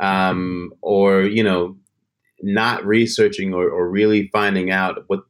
[0.00, 1.76] Um, or, you know,
[2.42, 5.20] not researching or, or, really finding out what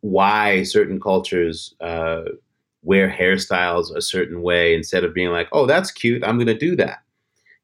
[0.00, 2.22] why certain cultures uh,
[2.82, 6.56] wear hairstyles a certain way instead of being like, oh, that's cute, I'm going to
[6.56, 7.02] do that.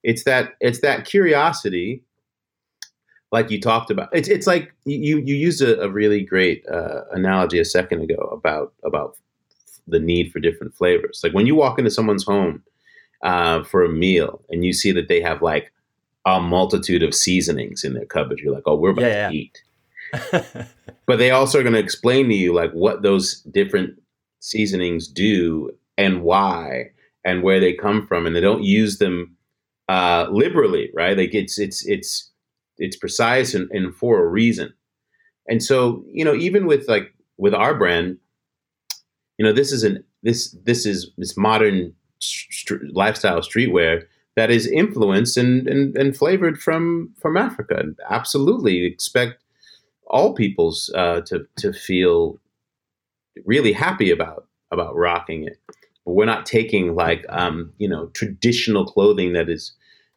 [0.02, 2.02] It's that it's that curiosity,
[3.30, 4.08] like you talked about.
[4.12, 8.28] It's it's like you you used a, a really great uh, analogy a second ago
[8.32, 9.16] about about
[9.86, 11.20] the need for different flavors.
[11.22, 12.62] Like when you walk into someone's home
[13.22, 15.72] uh, for a meal and you see that they have like
[16.24, 19.40] a multitude of seasonings in their cupboard, you're like, oh, we're about yeah, to yeah.
[19.40, 19.62] eat.
[21.06, 24.00] but they also are going to explain to you like what those different
[24.40, 26.90] seasonings do and why
[27.24, 29.36] and where they come from, and they don't use them
[29.92, 31.18] uh, liberally, right?
[31.18, 32.30] Like it's it's it's
[32.78, 34.72] it's precise and, and for a reason.
[35.48, 38.16] And so, you know, even with like with our brand,
[39.36, 44.66] you know, this is an this this is this modern st- lifestyle streetwear that is
[44.66, 47.82] influenced and, and and flavored from from Africa.
[48.08, 49.42] Absolutely, expect
[50.06, 52.40] all peoples uh, to to feel
[53.44, 55.58] really happy about about rocking it
[56.04, 59.72] but we're not taking like um, you know traditional clothing that is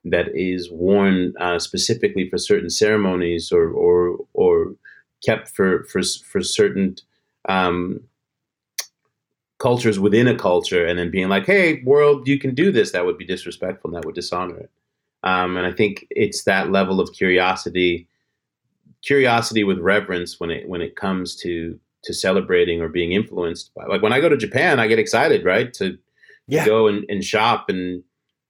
[0.05, 4.75] that is worn uh, specifically for certain ceremonies or or or
[5.25, 6.95] kept for for for certain
[7.49, 8.01] um,
[9.59, 13.05] cultures within a culture, and then being like, "Hey, world, you can do this." That
[13.05, 13.89] would be disrespectful.
[13.89, 14.71] and That would dishonor it.
[15.23, 18.07] Um, and I think it's that level of curiosity,
[19.03, 23.85] curiosity with reverence when it when it comes to to celebrating or being influenced by.
[23.85, 25.73] Like when I go to Japan, I get excited, right?
[25.73, 25.97] To,
[26.47, 26.63] yeah.
[26.63, 28.03] go and, and shop and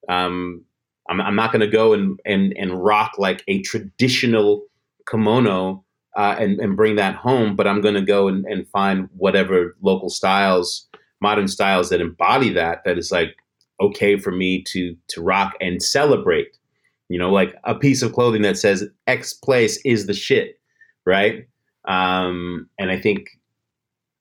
[0.09, 0.64] um,
[1.09, 4.65] I'm, I'm not going to go and, and and rock like a traditional
[5.09, 5.83] kimono
[6.15, 9.75] uh, and and bring that home, but I'm going to go and, and find whatever
[9.81, 10.87] local styles,
[11.21, 12.83] modern styles that embody that.
[12.85, 13.35] That is like
[13.79, 16.57] okay for me to to rock and celebrate.
[17.09, 20.59] You know, like a piece of clothing that says X place is the shit,
[21.05, 21.47] right?
[21.87, 23.29] Um, and I think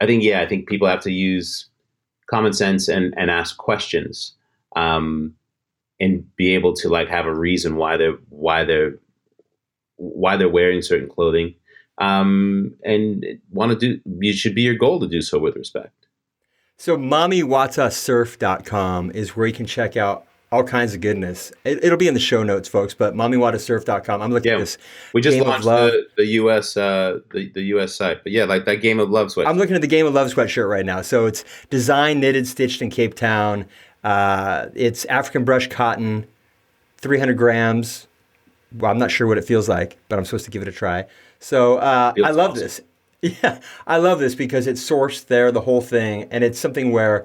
[0.00, 1.68] I think yeah, I think people have to use
[2.28, 4.34] common sense and and ask questions,
[4.76, 5.34] um,
[6.04, 8.98] and be able to like have a reason why they're why they're
[9.96, 11.54] why they're wearing certain clothing,
[11.98, 14.00] um, and want to do.
[14.20, 16.06] it should be your goal to do so with respect.
[16.76, 21.52] So, mamiwatasurf.com is where you can check out all kinds of goodness.
[21.64, 22.94] It, will be in the show notes, folks.
[22.94, 24.22] But mamiwatasurf.com.
[24.22, 24.78] I'm looking yeah, at this.
[25.12, 28.22] We just launched the, the US uh, the, the US site.
[28.22, 29.48] But yeah, like that Game of Love sweatshirt.
[29.48, 31.02] I'm looking at the Game of Love sweatshirt right now.
[31.02, 33.66] So it's designed, knitted, stitched in Cape Town.
[34.04, 36.26] Uh, it's African brush cotton,
[36.98, 38.06] 300 grams.
[38.76, 40.72] Well, I'm not sure what it feels like, but I'm supposed to give it a
[40.72, 41.06] try.
[41.40, 42.62] So uh, I love awesome.
[42.62, 42.80] this.
[43.42, 47.24] Yeah, I love this because it's sourced there, the whole thing, and it's something where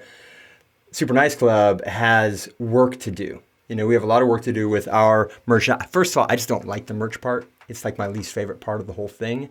[0.93, 3.41] Super Nice Club has work to do.
[3.67, 5.69] You know, we have a lot of work to do with our merch.
[5.89, 7.49] First of all, I just don't like the merch part.
[7.67, 9.49] It's like my least favorite part of the whole thing,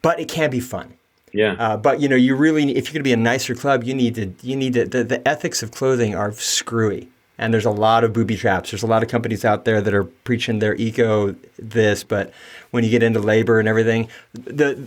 [0.00, 0.94] but it can be fun.
[1.32, 1.52] Yeah.
[1.58, 3.94] Uh, but you know, you really, if you're going to be a nicer club, you
[3.94, 4.84] need to, you need to.
[4.86, 8.70] The, the ethics of clothing are screwy, and there's a lot of booby traps.
[8.70, 12.32] There's a lot of companies out there that are preaching their eco this, but
[12.70, 14.84] when you get into labor and everything, the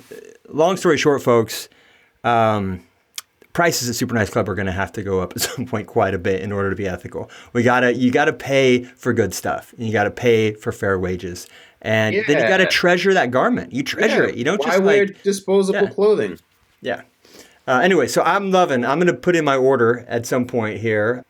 [0.49, 1.69] long story short, folks.
[2.23, 2.83] Um,
[3.53, 5.87] prices at Super Nice Club are going to have to go up at some point
[5.87, 7.29] quite a bit in order to be ethical.
[7.53, 9.73] We gotta you gotta pay for good stuff.
[9.77, 11.47] And you gotta pay for fair wages,
[11.81, 12.23] and yeah.
[12.27, 13.71] then you gotta treasure that garment.
[13.73, 14.29] You treasure yeah.
[14.29, 14.35] it.
[14.35, 15.89] You don't Why just wear like disposable yeah.
[15.89, 16.39] clothing.
[16.81, 17.01] Yeah.
[17.67, 18.83] Uh, anyway, so I'm loving.
[18.83, 21.23] I'm going to put in my order at some point here.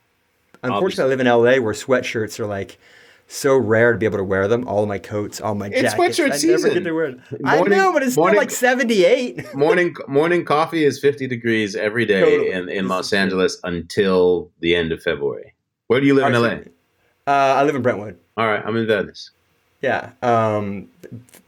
[0.63, 2.79] Unfortunately, I live in LA where sweatshirts are like
[3.27, 4.67] so rare to be able to wear them.
[4.67, 5.93] All my coats, all my jackets.
[5.93, 6.69] It's sweatshirt I season.
[6.69, 7.41] Never get to wear it.
[7.43, 9.55] Morning, I know, but it's morning, like 78.
[9.55, 12.51] morning morning coffee is 50 degrees every day totally.
[12.51, 15.53] in, in Los Angeles until the end of February.
[15.87, 16.47] Where do you live in LA?
[17.25, 18.17] Uh, I live in Brentwood.
[18.37, 19.31] All right, I'm in Venice.
[19.81, 20.11] Yeah.
[20.21, 20.89] Um,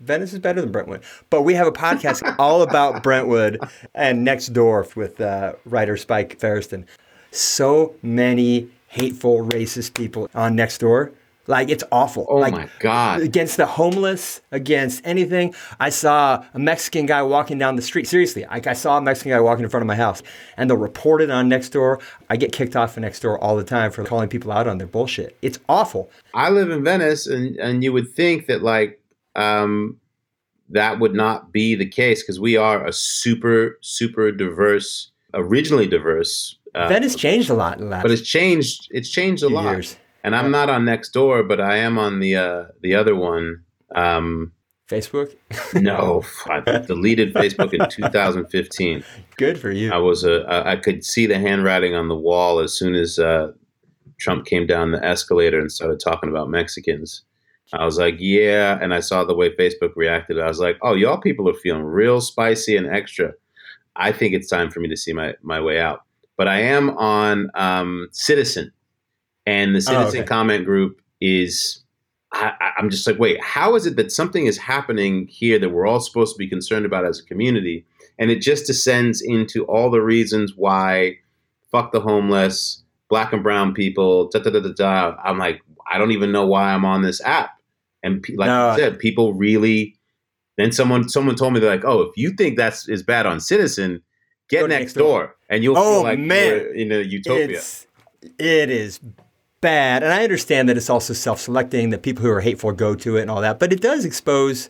[0.01, 1.03] Venice is better than Brentwood.
[1.29, 3.59] But we have a podcast all about Brentwood
[3.93, 6.85] and next door with uh, writer Spike Feresten.
[7.31, 11.11] So many hateful, racist people on next door
[11.47, 12.25] like it's awful.
[12.29, 13.21] Oh like, my god!
[13.21, 15.53] Against the homeless, against anything.
[15.79, 18.07] I saw a Mexican guy walking down the street.
[18.07, 20.23] Seriously, like I saw a Mexican guy walking in front of my house,
[20.57, 22.01] and they'll report it on Nextdoor.
[22.29, 24.87] I get kicked off of Nextdoor all the time for calling people out on their
[24.87, 25.37] bullshit.
[25.41, 26.09] It's awful.
[26.33, 28.99] I live in Venice, and and you would think that like
[29.35, 29.99] um,
[30.69, 36.57] that would not be the case because we are a super super diverse, originally diverse.
[36.73, 38.87] Uh, Venice changed a lot in the last, but it's changed.
[38.91, 39.73] It's changed a lot.
[39.73, 39.97] Years.
[40.25, 43.63] And I'm not on Nextdoor, but I am on the uh, the other one.
[43.93, 44.53] Um,
[44.89, 45.35] Facebook?
[45.75, 49.03] no, I deleted Facebook in 2015.
[49.37, 49.91] Good for you.
[49.91, 53.51] I was a I could see the handwriting on the wall as soon as uh,
[54.19, 57.23] Trump came down the escalator and started talking about Mexicans.
[57.73, 60.39] I was like, yeah, and I saw the way Facebook reacted.
[60.39, 63.33] I was like, oh, y'all people are feeling real spicy and extra.
[63.95, 66.01] I think it's time for me to see my my way out.
[66.35, 68.71] But I am on um, Citizen,
[69.45, 70.23] and the citizen oh, okay.
[70.23, 71.83] comment group is
[72.35, 75.87] I, am just like, wait, how is it that something is happening here that we're
[75.87, 77.85] all supposed to be concerned about as a community?
[78.19, 81.17] And it just descends into all the reasons why
[81.71, 85.15] fuck the homeless, black and brown people, da da da da da.
[85.23, 87.51] I'm like, I don't even know why I'm on this app.
[88.03, 88.69] And like no.
[88.69, 89.95] I said, people really.
[90.57, 93.41] Then someone someone told me they're like, oh, if you think that's is bad on
[93.41, 94.01] Citizen,
[94.49, 95.19] get next, next door.
[95.19, 95.35] door.
[95.49, 96.71] and you'll oh, feel like man.
[96.73, 97.57] in a utopia.
[97.57, 97.87] It's,
[98.39, 99.01] it is
[99.65, 100.03] bad.
[100.03, 103.17] And I understand that it's also self selecting, that people who are hateful go to
[103.17, 103.57] it and all that.
[103.57, 104.69] But it does expose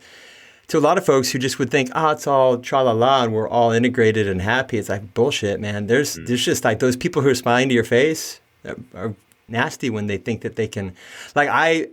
[0.67, 3.23] to a lot of folks who just would think, oh, it's all tra la la
[3.23, 4.77] and we're all integrated and happy.
[4.77, 5.87] It's like bullshit, man.
[5.87, 6.25] There's, mm.
[6.27, 9.15] there's just like those people who are smiling to your face are, are
[9.49, 10.95] nasty when they think that they can.
[11.35, 11.89] Like, I.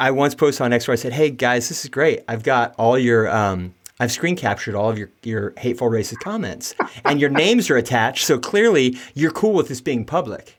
[0.00, 2.24] I once posted on Nextdoor, I said, hey guys, this is great.
[2.26, 6.74] I've got all your, um, I've screen captured all of your, your hateful racist comments
[7.04, 8.26] and your names are attached.
[8.26, 10.58] So clearly you're cool with this being public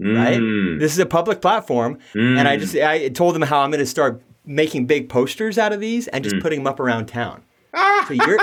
[0.00, 0.38] right?
[0.38, 0.78] Mm.
[0.78, 2.38] This is a public platform, mm.
[2.38, 5.72] and I just I told them how I'm going to start making big posters out
[5.72, 6.42] of these and just mm.
[6.42, 7.42] putting them up around town.
[8.08, 8.38] so,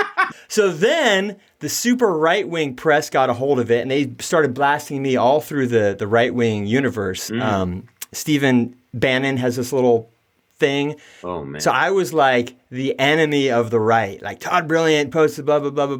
[0.48, 4.54] so, then the super right wing press got a hold of it, and they started
[4.54, 7.30] blasting me all through the the right wing universe.
[7.30, 7.42] Mm.
[7.42, 10.10] Um, Stephen Bannon has this little
[10.58, 10.96] thing.
[11.24, 11.60] Oh man!
[11.60, 14.22] So I was like the enemy of the right.
[14.22, 15.96] Like Todd Brilliant posted blah blah blah blah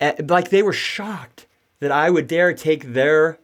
[0.00, 0.16] blah.
[0.28, 1.46] like they were shocked
[1.80, 3.38] that I would dare take their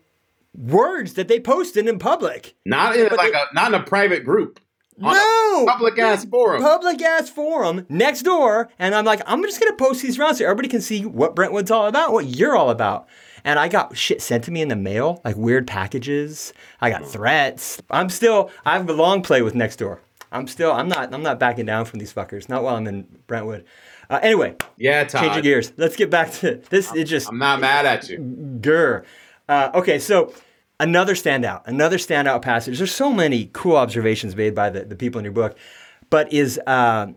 [0.55, 2.55] words that they posted in public.
[2.65, 4.61] Not in like they, a not in a private group.
[4.99, 6.63] No, public ass forum.
[6.63, 10.45] Public ass forum next door, and I'm like, I'm just gonna post these around so
[10.45, 13.09] everybody can see what Brentwood's all about, what you're all about.
[13.45, 16.53] And I got shit sent to me in the mail, like weird packages.
[16.81, 17.81] I got threats.
[17.91, 19.99] I'm still, I have a long play with Nextdoor.
[20.33, 22.49] I'm still, I'm not, I'm not backing down from these fuckers.
[22.49, 23.65] Not while I'm in Brentwood.
[24.11, 25.23] Uh, anyway, yeah, Todd.
[25.23, 25.73] changing gears.
[25.77, 26.95] Let's get back to this.
[26.95, 28.19] It just, I'm not mad at you.
[28.61, 29.05] Grr.
[29.49, 30.33] Uh, okay, so
[30.81, 32.79] another standout, another standout passage.
[32.79, 35.57] There's so many cool observations made by the, the people in your book,
[36.09, 37.09] but is uh,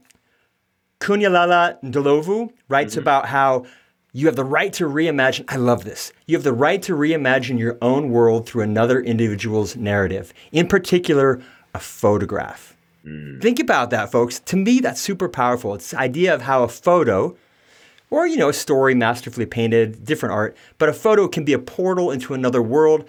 [0.99, 3.01] Kunyalala Ndlovu writes mm-hmm.
[3.01, 3.65] about how
[4.11, 5.45] you have the right to reimagine.
[5.47, 6.13] I love this.
[6.27, 11.41] You have the right to reimagine your own world through another individual's narrative, in particular,
[11.73, 12.77] a photograph.
[13.03, 13.41] Mm.
[13.41, 14.39] Think about that, folks.
[14.41, 15.73] To me, that's super powerful.
[15.73, 17.35] It's the idea of how a photo
[18.13, 21.57] or you know a story masterfully painted different art but a photo can be a
[21.57, 23.05] portal into another world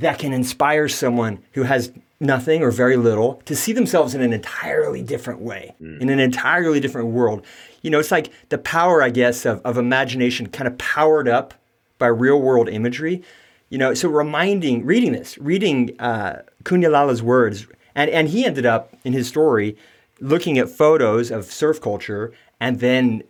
[0.00, 4.32] that can inspire someone who has nothing or very little to see themselves in an
[4.32, 6.00] entirely different way, mm.
[6.00, 7.44] in an entirely different world.
[7.82, 11.54] You know, it's like the power, I guess, of, of imagination kind of powered up
[11.98, 13.22] by real world imagery.
[13.68, 18.94] You know, so reminding, reading this, reading uh, Kunyalala's words, and, and he ended up
[19.04, 19.76] in his story
[20.20, 23.22] looking at photos of surf culture and then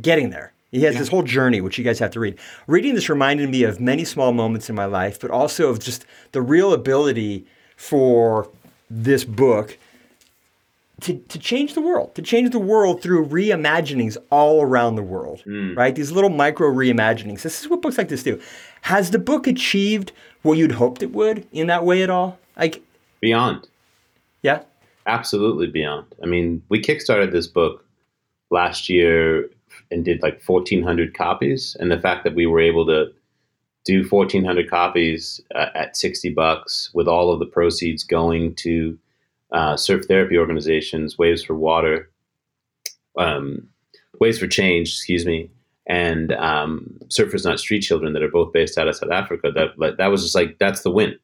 [0.00, 0.52] getting there.
[0.76, 1.00] He has yeah.
[1.00, 2.38] this whole journey, which you guys have to read.
[2.66, 6.04] Reading this reminded me of many small moments in my life, but also of just
[6.32, 7.46] the real ability
[7.78, 8.50] for
[8.90, 9.78] this book
[11.00, 15.42] to, to change the world, to change the world through reimaginings all around the world,
[15.46, 15.74] mm.
[15.74, 15.94] right?
[15.94, 17.40] These little micro reimaginings.
[17.40, 18.38] This is what books like this do.
[18.82, 20.12] Has the book achieved
[20.42, 22.38] what you'd hoped it would in that way at all?
[22.54, 22.82] Like
[23.20, 23.66] beyond.
[24.42, 24.60] Yeah.
[25.06, 26.04] Absolutely beyond.
[26.22, 27.82] I mean, we kickstarted this book
[28.50, 29.48] last year
[29.90, 33.06] and did like 1,400 copies, and the fact that we were able to
[33.84, 38.98] do 1,400 copies uh, at 60 bucks with all of the proceeds going to
[39.52, 42.10] uh, surf therapy organizations, Waves for Water,
[43.16, 43.68] um,
[44.20, 45.50] Waves for Change, excuse me,
[45.86, 49.52] and um, Surfers Not Street Children that are both based out of South Africa.
[49.52, 51.16] That that was just like that's the win.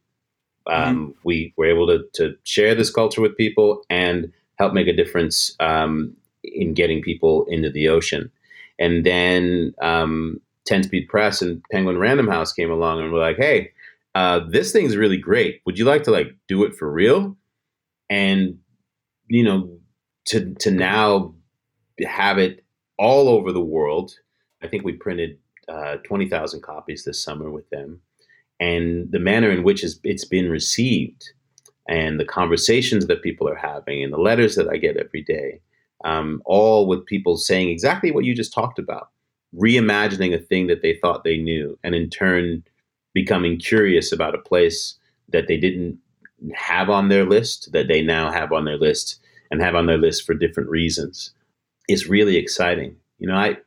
[0.68, 1.10] Um, mm-hmm.
[1.24, 5.56] We were able to to share this culture with people and help make a difference
[5.58, 8.30] um, in getting people into the ocean.
[8.82, 13.36] And then um, 10 Speed Press and Penguin Random House came along and were like,
[13.36, 13.70] hey,
[14.16, 15.62] uh, this thing's really great.
[15.64, 17.36] Would you like to like do it for real?
[18.10, 18.58] And
[19.28, 19.78] you know,
[20.26, 21.32] to to now
[22.04, 22.64] have it
[22.98, 24.14] all over the world.
[24.62, 28.00] I think we printed uh, twenty thousand copies this summer with them,
[28.58, 31.30] and the manner in which it's been received,
[31.88, 35.60] and the conversations that people are having, and the letters that I get every day,
[36.04, 39.10] um, all with people saying exactly what you just talked about,
[39.54, 42.64] reimagining a thing that they thought they knew, and in turn
[43.14, 44.96] becoming curious about a place
[45.28, 45.98] that they didn't
[46.54, 49.98] have on their list, that they now have on their list, and have on their
[49.98, 51.32] list for different reasons,
[51.88, 52.96] is really exciting.
[53.18, 53.58] You know, I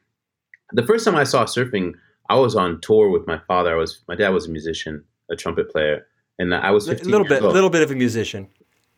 [0.71, 1.93] the first time I saw surfing,
[2.29, 3.73] I was on tour with my father.
[3.73, 6.05] I was my dad was a musician, a trumpet player,
[6.39, 8.49] and I was a little bit, a little bit of a musician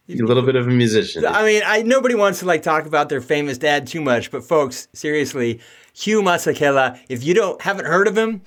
[0.09, 1.25] a little bit of a musician.
[1.25, 4.43] I mean, I nobody wants to like talk about their famous dad too much, but
[4.43, 5.59] folks, seriously,
[5.93, 8.41] Hugh Masekela, if you don't haven't heard of him,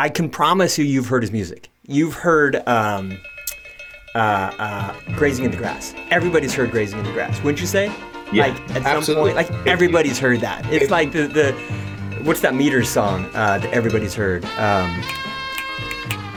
[0.00, 1.70] I can promise you you've heard his music.
[1.86, 3.18] You've heard um,
[4.14, 4.18] uh,
[4.58, 5.94] uh, Grazing in the Grass.
[6.10, 7.92] Everybody's heard Grazing in the Grass, wouldn't you say?
[8.32, 9.04] Yeah, like at absolutely.
[9.04, 10.66] some point, like everybody's heard that.
[10.72, 11.52] It's like the the
[12.24, 14.44] what's that meter song uh, that everybody's heard.
[14.56, 15.02] Um,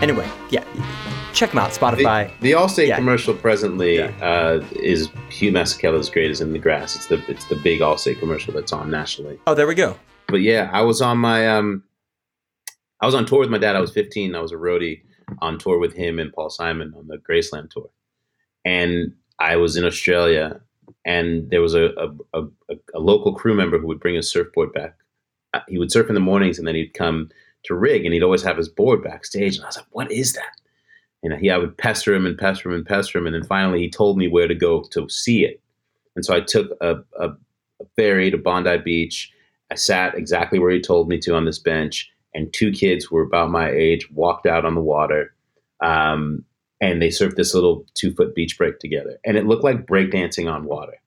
[0.02, 0.64] anyway, yeah
[1.34, 1.72] check them out.
[1.72, 2.32] Spotify.
[2.40, 2.96] The, the Allstate yeah.
[2.98, 4.12] commercial presently yeah.
[4.22, 8.54] uh, is Hugh Masekela's "Grazing in the Grass." It's the it's the big Allstate commercial
[8.54, 9.40] that's on nationally.
[9.48, 9.98] Oh, there we go.
[10.28, 11.84] But yeah, I was on my um,
[13.00, 13.76] I was on tour with my dad.
[13.76, 14.36] I was 15.
[14.36, 15.02] I was a roadie
[15.42, 17.90] on tour with him and Paul Simon on the Graceland tour,
[18.66, 20.62] and I was in Australia,
[21.06, 21.92] and there was a
[22.34, 24.96] a, a, a local crew member who would bring his surfboard back.
[25.54, 27.30] Uh, he would surf in the mornings, and then he'd come
[27.64, 29.56] to rig, and he'd always have his board backstage.
[29.56, 30.61] And I was like, "What is that?"
[31.24, 33.28] And he, I would pester him and pester him and pester him.
[33.28, 35.62] And then finally he told me where to go to see it.
[36.16, 39.32] And so I took a, a, a ferry to Bondi Beach.
[39.72, 42.12] I sat exactly where he told me to on this bench.
[42.34, 45.34] And two kids who were about my age walked out on the water.
[45.82, 46.46] Um,
[46.80, 49.20] and they surfed this little two foot beach break together.
[49.24, 51.02] And it looked like breakdancing on water.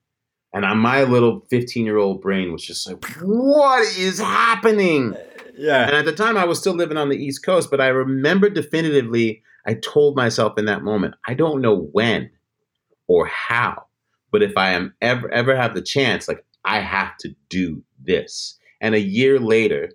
[0.53, 5.15] And on my little 15 year old brain was just like, what is happening?
[5.57, 5.85] Yeah.
[5.85, 8.49] And at the time, I was still living on the East Coast, but I remember
[8.49, 12.29] definitively I told myself in that moment, I don't know when
[13.07, 13.85] or how,
[14.31, 18.57] but if I am ever ever have the chance, like I have to do this.
[18.81, 19.91] And a year later,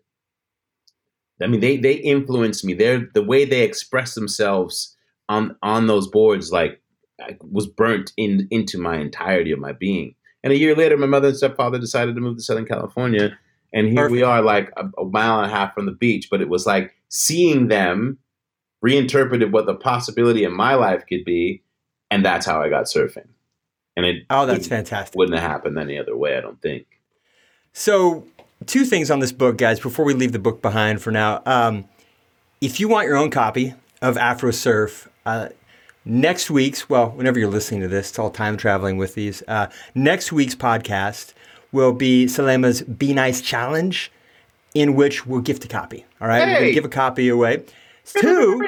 [1.43, 2.75] I mean, they they influenced me.
[2.75, 4.97] They're the way they express themselves
[5.29, 6.81] on on those boards, like
[7.21, 10.15] I was burnt in into my entirety of my being.
[10.43, 13.39] And a year later, my mother and stepfather decided to move to Southern California,
[13.73, 14.13] and here Perfect.
[14.13, 16.29] we are, like a, a mile and a half from the beach.
[16.31, 18.19] But it was like seeing them
[18.83, 21.63] reinterpreted what the possibility in my life could be,
[22.11, 23.29] and that's how I got surfing.
[23.97, 25.17] And it oh, that's fantastic.
[25.17, 26.87] Wouldn't have happened any other way, I don't think.
[27.73, 28.27] So,
[28.67, 29.81] two things on this book, guys.
[29.81, 31.87] Before we leave the book behind for now, um,
[32.61, 35.09] if you want your own copy of Afro Surf.
[35.27, 35.49] Uh,
[36.05, 39.43] next week's, well, whenever you're listening to this, it's all time traveling with these.
[39.47, 41.35] Uh, next week's podcast
[41.73, 44.11] will be Selema's Be Nice Challenge,
[44.75, 46.05] in which we'll gift a copy.
[46.21, 46.53] All right, hey.
[46.53, 47.65] we're gonna give a copy away.
[48.13, 48.61] Two.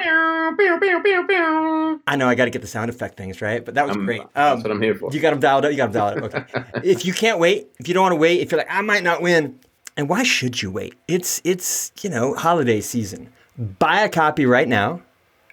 [2.05, 4.21] I know I got to get the sound effect things right, but that was great.
[4.21, 5.11] Um, that's what I'm here for.
[5.13, 5.71] You got them dialed up.
[5.71, 6.35] You got them dialed up.
[6.35, 6.63] Okay.
[6.89, 9.03] if you can't wait, if you don't want to wait, if you're like I might
[9.03, 9.59] not win,
[9.97, 10.95] and why should you wait?
[11.07, 13.29] It's it's you know holiday season.
[13.57, 15.01] Buy a copy right now.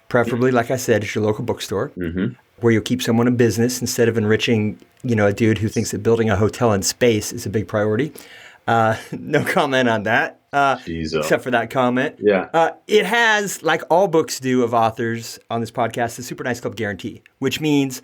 [0.09, 2.33] preferably, like I said, it's your local bookstore Mm-hmm.
[2.59, 5.91] where you'll keep someone in business instead of enriching, you know, a dude who thinks
[5.91, 8.11] that building a hotel in space is a big priority.
[8.67, 11.25] Uh, no comment on that, uh, Jesus.
[11.25, 12.17] except for that comment.
[12.19, 12.49] Yeah.
[12.53, 16.59] Uh, it has, like all books do of authors on this podcast, the Super Nice
[16.59, 18.01] Club guarantee, which means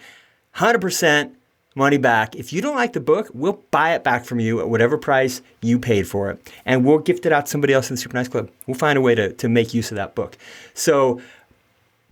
[0.56, 1.34] 100%
[1.76, 2.36] money back.
[2.36, 5.42] If you don't like the book, we'll buy it back from you at whatever price
[5.62, 8.18] you paid for it, and we'll gift it out to somebody else in the Super
[8.18, 8.50] Nice Club.
[8.66, 10.38] We'll find a way to, to make use of that book.
[10.74, 11.22] So,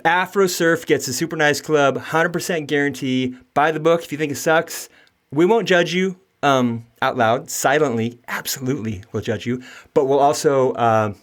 [0.03, 3.35] Afro Surf gets a Super Nice Club 100% guarantee.
[3.53, 4.87] Buy the book if you think it sucks.
[5.31, 8.19] We won't judge you um, out loud, silently.
[8.27, 11.13] Absolutely, we'll judge you, but we'll also uh,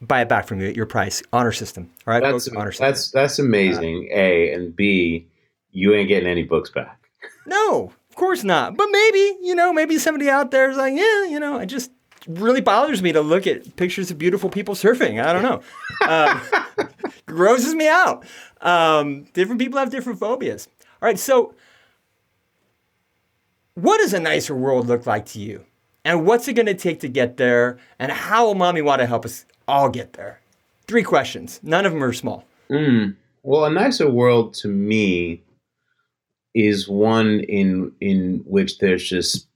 [0.00, 1.22] buy it back from you at your price.
[1.32, 1.90] Honor system.
[2.06, 2.48] All right, That's?
[2.48, 2.86] Honor system.
[2.86, 4.08] that's that's amazing.
[4.12, 5.26] A and B,
[5.72, 6.96] you ain't getting any books back.
[7.46, 8.76] No, of course not.
[8.76, 11.90] But maybe, you know, maybe somebody out there is like, yeah, you know, it just
[12.26, 15.24] really bothers me to look at pictures of beautiful people surfing.
[15.24, 15.62] I don't know.
[16.06, 16.40] Um,
[17.26, 18.24] grosses me out.
[18.60, 20.68] Um, different people have different phobias.
[21.00, 21.54] All right, so
[23.82, 25.64] what does a nicer world look like to you?
[26.04, 27.78] And what's it going to take to get there?
[27.98, 30.40] And how will Mami Wata to help us all get there?
[30.86, 31.60] Three questions.
[31.62, 32.44] None of them are small.
[32.70, 33.16] Mm.
[33.42, 35.42] Well, a nicer world to me
[36.54, 39.46] is one in in which there's just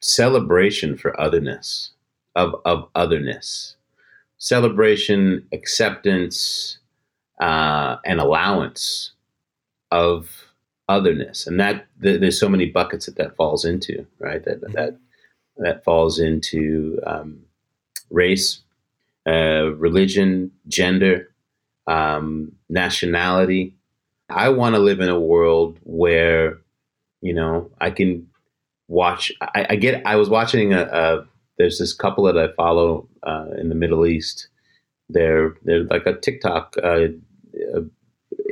[0.00, 1.90] celebration for otherness
[2.36, 3.76] of of otherness,
[4.38, 6.78] celebration, acceptance,
[7.40, 9.12] uh, and allowance
[9.90, 10.51] of
[10.92, 14.44] otherness, and that th- there's so many buckets that that falls into, right?
[14.44, 14.98] That that
[15.56, 17.40] that falls into um,
[18.10, 18.60] race,
[19.26, 21.32] uh, religion, gender,
[21.86, 23.74] um, nationality.
[24.28, 26.58] I want to live in a world where,
[27.20, 28.28] you know, I can
[28.88, 29.32] watch.
[29.40, 30.06] I, I get.
[30.06, 31.26] I was watching a, a.
[31.58, 34.48] There's this couple that I follow uh, in the Middle East.
[35.08, 37.08] They're they're like a TikTok, uh,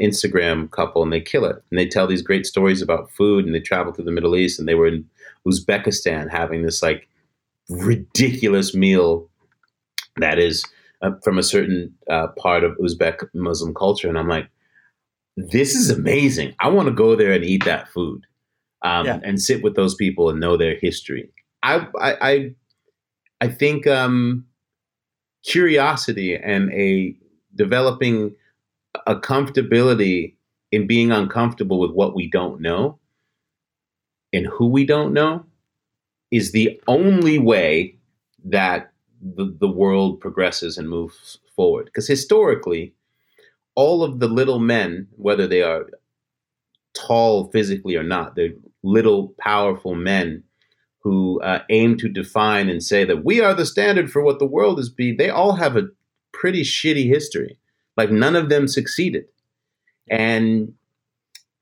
[0.01, 1.57] Instagram couple, and they kill it.
[1.71, 3.45] And they tell these great stories about food.
[3.45, 5.05] And they travel through the Middle East, and they were in
[5.47, 7.07] Uzbekistan having this like
[7.69, 9.29] ridiculous meal
[10.17, 10.65] that is
[11.03, 14.49] uh, from a certain uh, part of Uzbek Muslim culture, and I'm like,
[15.37, 16.55] this is amazing.
[16.61, 18.27] I want to go there and eat that food,
[18.83, 19.21] um, Yeah.
[19.23, 21.31] and sit with those people and know their history.
[21.63, 22.55] I I I,
[23.41, 24.45] I think um,
[25.45, 27.15] curiosity and a
[27.55, 28.35] developing
[29.07, 30.35] a comfortability
[30.73, 32.99] in being uncomfortable with what we don't know
[34.33, 35.45] and who we don't know
[36.31, 37.97] is the only way
[38.45, 41.87] that the, the world progresses and moves forward.
[41.87, 42.95] Because historically,
[43.75, 45.87] all of the little men, whether they are
[46.95, 50.43] tall physically or not, they're little powerful men
[51.03, 54.47] who uh, aim to define and say that we are the standard for what the
[54.47, 55.13] world is be.
[55.13, 55.89] They all have a
[56.33, 57.59] pretty shitty history.
[58.01, 59.27] Like none of them succeeded.
[60.09, 60.73] And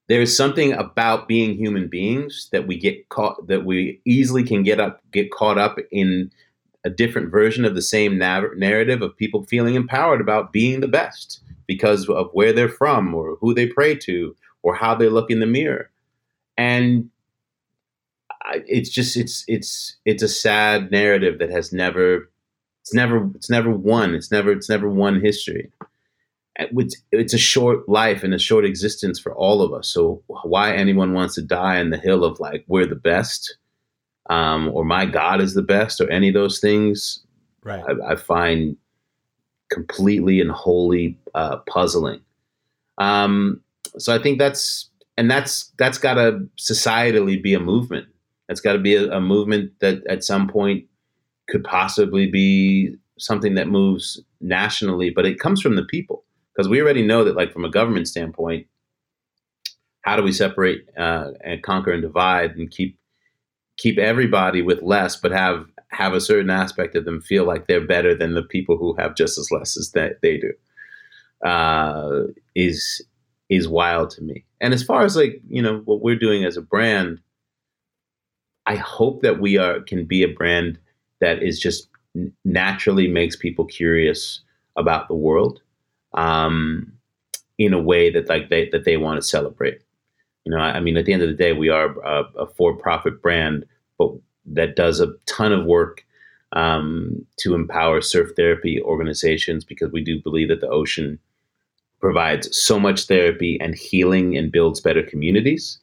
[0.07, 4.79] there's something about being human beings that we get caught that we easily can get
[4.79, 6.31] up get caught up in
[6.85, 11.41] a different version of the same narrative of people feeling empowered about being the best
[11.67, 15.41] because of where they're from or who they pray to or how they look in
[15.41, 15.91] the mirror.
[16.57, 17.11] And
[18.47, 22.31] it's just it's it's it's a sad narrative that has never
[22.83, 24.15] it's never it's never won.
[24.15, 25.73] It's never it's never won history
[26.59, 29.89] it's, it's a short life and a short existence for all of us.
[29.89, 33.57] So why anyone wants to die on the hill of like we're the best,
[34.29, 37.25] um, or my God is the best, or any of those things,
[37.63, 37.85] Right.
[37.87, 38.77] I, I find
[39.71, 42.21] completely and wholly uh, puzzling.
[42.97, 43.61] Um,
[43.99, 48.07] so I think that's and that's that's got to societally be a movement.
[48.49, 50.87] That's got to be a, a movement that at some point
[51.49, 56.25] could possibly be something that moves nationally, but it comes from the people
[56.59, 58.67] because we already know that like from a government standpoint
[60.03, 62.99] how do we separate uh, and conquer and divide and keep
[63.77, 67.87] keep everybody with less but have have a certain aspect of them feel like they're
[67.87, 70.53] better than the people who have just as less as that they do
[71.49, 73.05] uh, is
[73.49, 74.45] is wild to me.
[74.61, 77.21] And as far as like you know what we're doing as a brand
[78.67, 80.79] i hope that we are can be a brand
[81.21, 81.89] that is just
[82.45, 84.43] naturally makes people curious
[84.77, 85.61] about the world
[86.19, 86.93] um,
[87.59, 89.81] in a way that like they that they want to celebrate.
[90.45, 92.47] You know, I, I mean, at the end of the day, we are a, a
[92.47, 93.65] for-profit brand,
[93.99, 94.11] but
[94.47, 96.05] that does a ton of work
[96.53, 101.19] um, to empower surf therapy organizations because we do believe that the ocean
[102.01, 105.79] provides so much therapy and healing and builds better communities.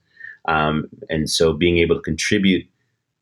[0.47, 2.67] Um, and so, being able to contribute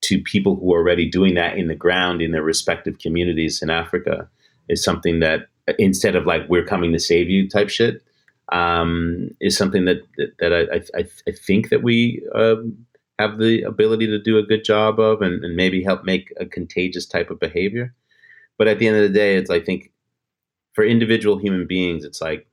[0.01, 3.70] to people who are already doing that in the ground in their respective communities in
[3.70, 4.28] Africa
[4.68, 5.47] is something that
[5.80, 8.01] instead of like we're coming to save you type shit
[8.51, 12.86] um, is something that that, that I, I, I think that we um,
[13.20, 16.45] have the ability to do a good job of, and, and maybe help make a
[16.45, 17.93] contagious type of behavior.
[18.57, 19.91] But at the end of the day, it's I think
[20.74, 22.47] for individual human beings, it's like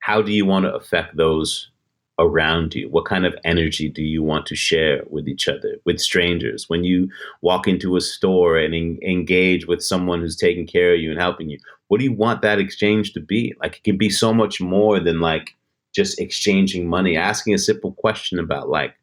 [0.00, 1.70] how do you want to affect those
[2.18, 2.88] around you?
[2.88, 6.68] What kind of energy do you want to share with each other, with strangers?
[6.68, 7.10] When you
[7.42, 11.20] walk into a store and en- engage with someone who's taking care of you and
[11.20, 11.58] helping you,
[11.88, 13.54] what do you want that exchange to be?
[13.60, 15.54] Like it can be so much more than like
[15.94, 18.94] just exchanging money, asking a simple question about like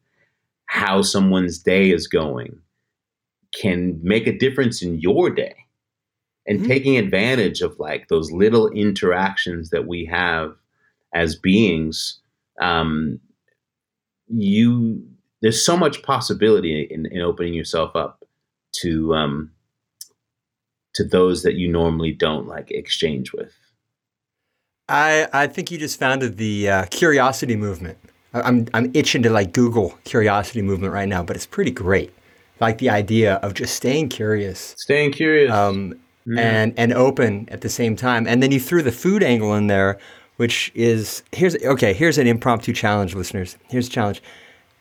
[0.66, 2.58] how someone's day is going
[3.54, 5.56] can make a difference in your day.
[6.46, 6.68] And mm-hmm.
[6.68, 10.56] taking advantage of like those little interactions that we have
[11.14, 12.20] as beings
[12.60, 13.20] um,
[14.28, 15.04] you
[15.42, 18.24] there's so much possibility in, in opening yourself up
[18.82, 19.52] to um,
[20.94, 23.54] to those that you normally don't like exchange with.
[24.88, 27.98] I I think you just founded the uh, curiosity movement.
[28.34, 32.14] I'm I'm itching to like Google curiosity movement right now, but it's pretty great.
[32.60, 36.42] Like the idea of just staying curious, staying curious, um, yeah.
[36.42, 38.28] and and open at the same time.
[38.28, 40.00] And then you threw the food angle in there,
[40.38, 41.94] which is here's okay.
[41.94, 43.58] Here's an impromptu challenge, listeners.
[43.70, 44.22] Here's a challenge.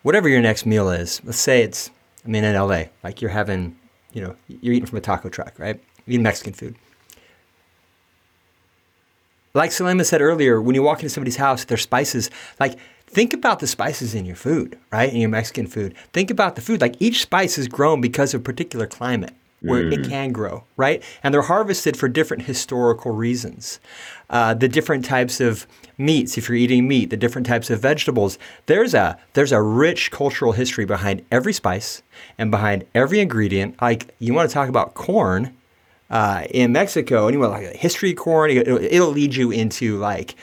[0.03, 1.91] Whatever your next meal is, let's say it's
[2.25, 3.77] I mean in LA, like you're having,
[4.13, 5.81] you know, you're eating from a taco truck, right?
[6.07, 6.75] Eating Mexican food.
[9.55, 13.59] Like Selema said earlier, when you walk into somebody's house, their spices, like think about
[13.59, 15.13] the spices in your food, right?
[15.13, 15.95] In your Mexican food.
[16.15, 16.81] Think about the food.
[16.81, 19.93] Like each spice is grown because of a particular climate where mm.
[19.93, 21.03] it can grow, right?
[21.23, 23.81] And they're harvested for different historical reasons.
[24.29, 25.67] Uh, the different types of
[25.99, 28.39] meats, if you're eating meat, the different types of vegetables.
[28.67, 32.03] There's a there's a rich cultural history behind every spice
[32.39, 33.81] and behind every ingredient.
[33.81, 35.57] Like you want to talk about corn
[36.11, 38.51] uh, in Mexico, and you want like a history of corn.
[38.51, 40.35] It'll, it'll lead you into like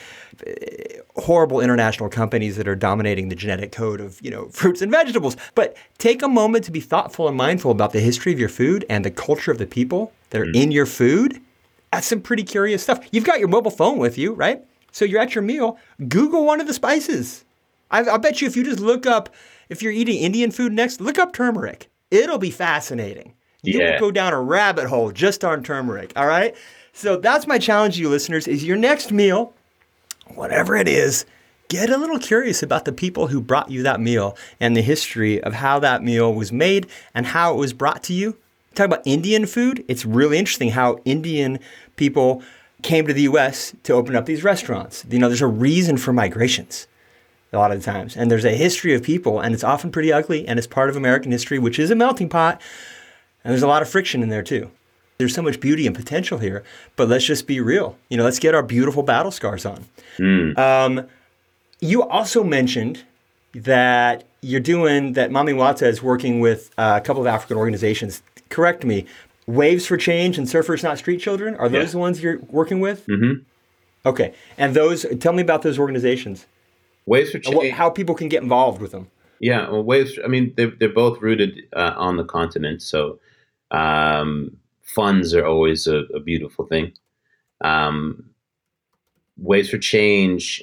[1.16, 5.36] horrible international companies that are dominating the genetic code of you know fruits and vegetables.
[5.54, 8.84] But take a moment to be thoughtful and mindful about the history of your food
[8.88, 10.56] and the culture of the people that are mm.
[10.56, 11.40] in your food.
[11.92, 13.04] That's some pretty curious stuff.
[13.10, 14.62] You've got your mobile phone with you, right?
[14.92, 15.78] So you're at your meal.
[16.08, 17.44] Google one of the spices.
[17.90, 19.30] I, I bet you if you just look up
[19.70, 21.88] if you're eating Indian food next, look up turmeric.
[22.10, 23.34] It'll be fascinating.
[23.62, 23.92] You yeah.
[23.92, 26.12] will go down a rabbit hole just on turmeric.
[26.16, 26.54] All right.
[26.92, 29.54] So that's my challenge to you listeners: is your next meal
[30.34, 31.24] whatever it is,
[31.68, 35.42] get a little curious about the people who brought you that meal and the history
[35.42, 38.36] of how that meal was made and how it was brought to you.
[38.74, 39.84] Talk about Indian food.
[39.88, 41.58] It's really interesting how Indian
[41.96, 42.42] people
[42.82, 45.04] came to the US to open up these restaurants.
[45.08, 46.86] You know, there's a reason for migrations
[47.52, 48.16] a lot of the times.
[48.16, 50.96] And there's a history of people, and it's often pretty ugly, and it's part of
[50.96, 52.60] American history, which is a melting pot.
[53.42, 54.70] And there's a lot of friction in there too.
[55.20, 56.64] There's so much beauty and potential here,
[56.96, 57.98] but let's just be real.
[58.08, 59.84] You know, let's get our beautiful battle scars on.
[60.18, 60.58] Mm.
[60.58, 61.06] Um,
[61.80, 63.04] you also mentioned
[63.54, 65.30] that you're doing that.
[65.30, 68.22] Mami Wata is working with uh, a couple of African organizations.
[68.48, 69.04] Correct me.
[69.46, 71.92] Waves for Change and Surfers Not Street Children are those yeah.
[71.92, 73.06] the ones you're working with?
[73.06, 73.42] Mm-hmm.
[74.06, 75.04] Okay, and those.
[75.18, 76.46] Tell me about those organizations.
[77.04, 77.72] Waves for Change.
[77.74, 79.10] How people can get involved with them.
[79.40, 80.18] Yeah, well, Waves.
[80.24, 83.18] I mean, they're they're both rooted uh, on the continent, so
[83.70, 84.56] um,
[84.94, 86.92] funds are always a, a beautiful thing.
[87.62, 88.24] Um,
[89.36, 90.62] Waves for Change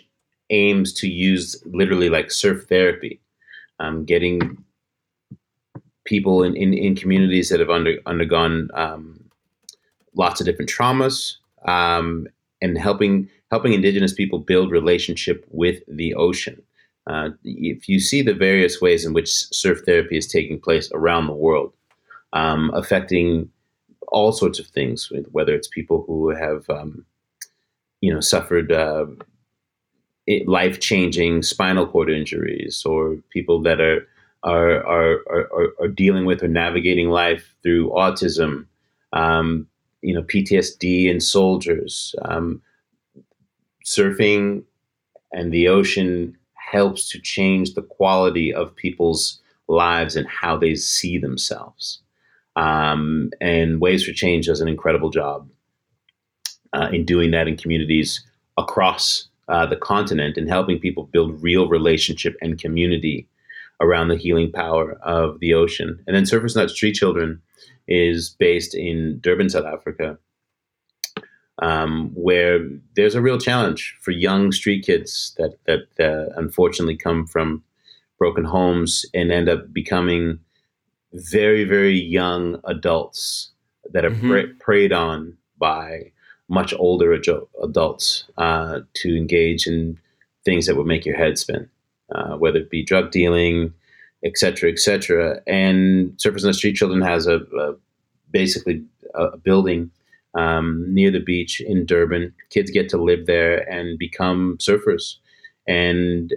[0.50, 3.20] aims to use literally like surf therapy,
[3.80, 4.64] um, getting
[6.06, 9.20] people in, in, in, communities that have under, undergone um,
[10.16, 11.36] lots of different traumas
[11.68, 12.28] um,
[12.62, 16.62] and helping helping indigenous people build relationship with the ocean.
[17.08, 21.28] Uh, if you see the various ways in which surf therapy is taking place around
[21.28, 21.72] the world,
[22.34, 23.50] um, affecting
[24.08, 27.06] all sorts of things, whether it's people who have, um,
[28.02, 29.06] you know, suffered uh,
[30.46, 34.08] life changing spinal cord injuries, or people that are,
[34.44, 38.66] are are, are are dealing with or navigating life through autism,
[39.14, 39.68] um,
[40.02, 42.16] you know, PTSD and soldiers.
[42.24, 42.62] Um,
[43.86, 44.64] surfing
[45.32, 51.18] and the ocean helps to change the quality of people's lives and how they see
[51.18, 52.00] themselves.
[52.58, 55.48] Um, and Waves for Change does an incredible job
[56.74, 58.26] uh, in doing that in communities
[58.58, 63.30] across uh, the continent and helping people build real relationship and community
[63.80, 66.04] around the healing power of the ocean.
[66.08, 67.40] And then Surfers Not Street Children
[67.88, 70.18] is based in Durban, South Africa,
[71.62, 77.28] um, where there's a real challenge for young street kids that that uh, unfortunately come
[77.28, 77.64] from
[78.18, 80.40] broken homes and end up becoming
[81.14, 83.52] very, very young adults
[83.94, 84.30] that are mm-hmm.
[84.30, 86.12] pre- preyed on by
[86.50, 87.14] much older
[87.64, 89.98] adults uh, to engage in
[90.46, 91.70] things that would make your head spin,
[92.14, 93.74] uh, whether it be drug dealing,
[94.24, 95.42] et cetera, et cetera.
[95.46, 97.76] And Surfers on the Street Children has a, a
[98.32, 98.84] basically
[99.14, 99.92] a building
[100.36, 102.34] um, near the beach in Durban.
[102.50, 105.16] Kids get to live there and become surfers
[105.68, 106.34] and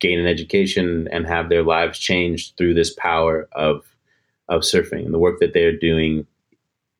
[0.00, 3.91] gain an education and have their lives changed through this power of
[4.48, 5.04] of surfing.
[5.04, 6.26] And the work that they're doing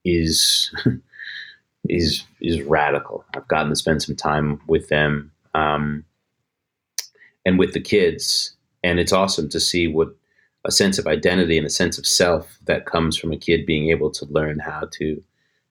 [0.05, 0.75] is
[1.89, 3.25] is is radical.
[3.35, 6.05] I've gotten to spend some time with them um,
[7.45, 10.15] and with the kids, and it's awesome to see what
[10.65, 13.91] a sense of identity and a sense of self that comes from a kid being
[13.91, 15.23] able to learn how to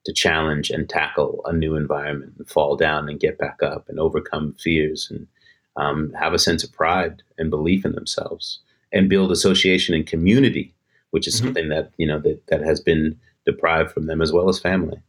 [0.04, 4.00] to challenge and tackle a new environment and fall down and get back up and
[4.00, 5.28] overcome fears and
[5.76, 8.60] um, have a sense of pride and belief in themselves
[8.92, 10.74] and build association and community,
[11.12, 11.46] which is mm-hmm.
[11.46, 15.02] something that you know that, that has been deprived from them as well as family.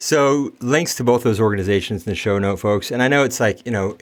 [0.00, 2.90] So links to both those organizations in the show note, folks.
[2.90, 3.96] And I know it's like you know,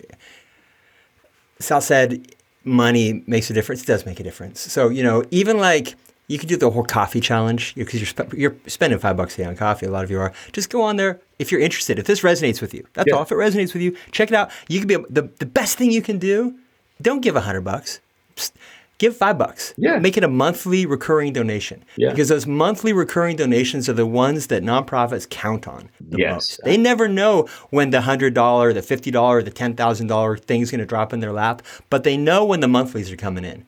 [1.61, 3.83] Sal said money makes a difference.
[3.83, 4.61] It does make a difference.
[4.61, 5.95] So you know, even like
[6.29, 9.39] you could do the whole coffee challenge because you're, spe- you're spending five bucks a
[9.39, 9.87] day on coffee.
[9.87, 10.33] A lot of you are.
[10.53, 11.99] Just go on there if you're interested.
[11.99, 13.17] If this resonates with you, that's yeah.
[13.17, 13.23] all.
[13.23, 14.51] If it resonates with you, check it out.
[14.69, 16.59] You can be the the best thing you can do.
[17.01, 18.01] Don't give a hundred bucks.
[18.37, 18.57] Just
[19.03, 19.75] give five bucks.
[19.77, 19.99] Yeah.
[19.99, 21.85] Make it a monthly recurring donation.
[21.97, 22.11] Yeah.
[22.11, 26.35] Because those monthly recurring donations are the ones that nonprofits count on the yes.
[26.35, 26.61] most.
[26.65, 30.61] They never know when the hundred dollar, the fifty dollar, the ten thousand dollar thing
[30.61, 33.45] is going to drop in their lap, but they know when the monthlies are coming
[33.45, 33.67] in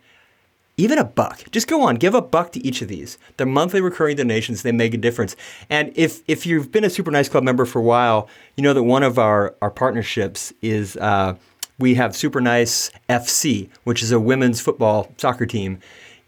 [0.77, 1.49] even a buck.
[1.53, 3.17] Just go on, give a buck to each of these.
[3.37, 4.63] They're monthly recurring donations.
[4.63, 5.37] They make a difference.
[5.71, 8.75] And if if you've been a Super Nice Club member for a while, you know
[8.75, 11.37] that one of our our partnerships is uh,
[11.79, 15.81] we have Super Nice FC, which is a women's football soccer team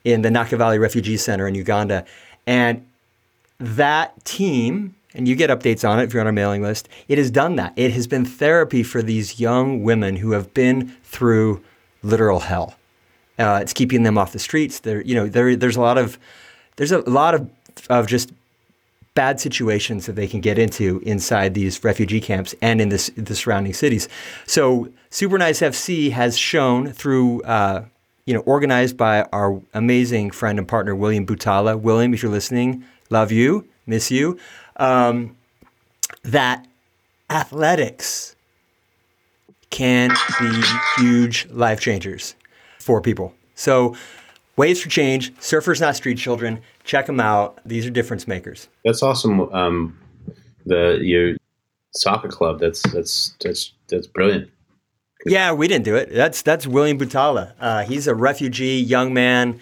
[0.04, 2.04] in the Nakivale Refugee Center in Uganda,
[2.46, 2.86] and
[3.58, 4.94] that team.
[5.14, 6.90] And you get updates on it if you're on our mailing list.
[7.08, 7.72] It has done that.
[7.74, 11.64] It has been therapy for these young women who have been through
[12.02, 12.76] literal hell
[13.38, 14.80] uh, it's keeping them off the streets.
[14.80, 16.18] There, you know, there, there's a lot of
[16.76, 17.50] there's a lot of
[17.90, 18.32] of just
[19.16, 23.34] bad situations that they can get into inside these refugee camps and in this, the
[23.34, 24.08] surrounding cities.
[24.46, 27.86] So Super Nice FC has shown through, uh,
[28.26, 31.80] you know, organized by our amazing friend and partner William Butala.
[31.80, 34.38] William, if you're listening, love you, miss you.
[34.76, 35.34] Um,
[36.22, 36.66] that
[37.30, 38.36] athletics
[39.70, 40.62] can be
[40.98, 42.36] huge life changers
[42.78, 43.32] for people.
[43.54, 43.96] So,
[44.56, 47.60] Waves for Change, Surfers Not Street Children, check them out.
[47.66, 48.68] These are difference makers.
[48.84, 49.40] That's awesome.
[49.52, 49.98] Um,
[50.64, 51.36] the your
[51.94, 52.60] soccer club.
[52.60, 54.50] That's that's that's that's brilliant.
[55.26, 56.10] Yeah, we didn't do it.
[56.12, 57.52] That's that's William Butala.
[57.60, 59.60] Uh, he's a refugee young man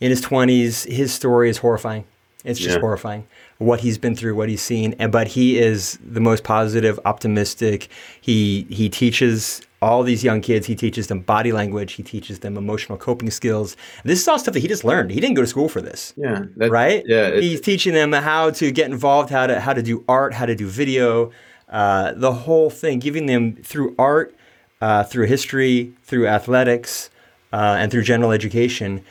[0.00, 0.84] in his twenties.
[0.84, 2.04] His story is horrifying.
[2.44, 2.80] It's just yeah.
[2.80, 3.26] horrifying
[3.58, 4.94] what he's been through, what he's seen.
[4.98, 7.88] And but he is the most positive, optimistic.
[8.20, 10.66] He he teaches all these young kids.
[10.66, 11.92] He teaches them body language.
[11.92, 13.76] He teaches them emotional coping skills.
[14.04, 15.10] This is all stuff that he just learned.
[15.10, 16.14] He didn't go to school for this.
[16.16, 16.44] Yeah.
[16.56, 17.04] right.
[17.06, 17.36] Yeah.
[17.36, 20.54] He's teaching them how to get involved, how to how to do art, how to
[20.54, 21.30] do video,
[21.68, 22.98] uh, the whole thing.
[22.98, 24.34] Giving them through art,
[24.80, 27.10] uh, through history, through athletics,
[27.52, 29.04] uh, and through general education.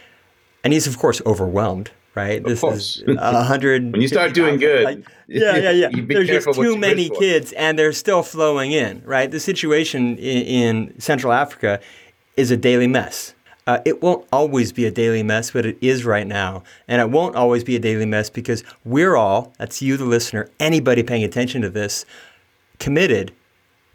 [0.63, 2.39] And he's of course overwhelmed right?
[2.39, 2.97] Of this course.
[2.97, 3.91] is a hundred.
[3.91, 5.89] when you start doing good, like, yeah, yeah, yeah.
[6.07, 9.30] There's just too many kids, and they're still flowing in, right?
[9.30, 11.80] The situation in, in Central Africa
[12.38, 13.34] is a daily mess.
[13.66, 16.64] Uh, it won't always be a daily mess, but it is right now.
[16.88, 20.49] And it won't always be a daily mess because we're all, that's you, the listener,
[20.59, 22.05] anybody paying attention to this,
[22.80, 23.32] committed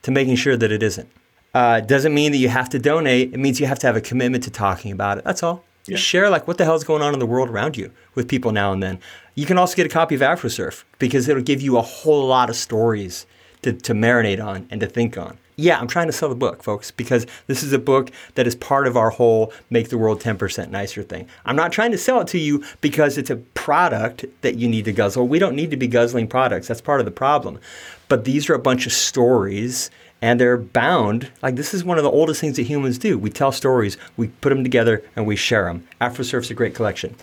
[0.03, 1.11] to making sure that it isn't.
[1.53, 3.35] Uh, doesn't mean that you have to donate.
[3.35, 5.25] It means you have to have a commitment to talking about it.
[5.25, 5.65] That's all.
[5.89, 5.97] Yeah.
[5.97, 8.53] Share like what the hell is going on in the world around you with people
[8.53, 9.01] now and then.
[9.35, 12.51] You can also get a copy of AfroSurf because it'll give you a whole lot
[12.51, 13.27] of stories
[13.63, 15.39] to, to marinate on and to think on.
[15.61, 18.55] Yeah, I'm trying to sell the book, folks, because this is a book that is
[18.55, 21.27] part of our whole make the world 10% nicer thing.
[21.45, 24.85] I'm not trying to sell it to you because it's a product that you need
[24.85, 25.27] to guzzle.
[25.27, 26.69] We don't need to be guzzling products.
[26.69, 27.59] That's part of the problem.
[28.07, 31.31] But these are a bunch of stories and they're bound.
[31.43, 33.19] Like this is one of the oldest things that humans do.
[33.19, 35.87] We tell stories, we put them together, and we share them.
[36.01, 37.15] AfroSurf's a great collection.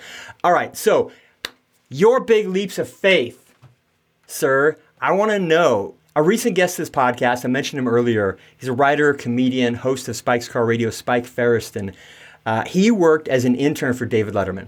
[0.44, 1.12] All right, so
[1.90, 3.54] your big leaps of faith,
[4.28, 4.78] sir.
[5.02, 5.96] I want to know.
[6.18, 8.38] A recent guest of this podcast, I mentioned him earlier.
[8.58, 11.94] He's a writer, comedian, host of Spike's Car Radio, Spike Feresten.
[12.46, 14.68] Uh, he worked as an intern for David Letterman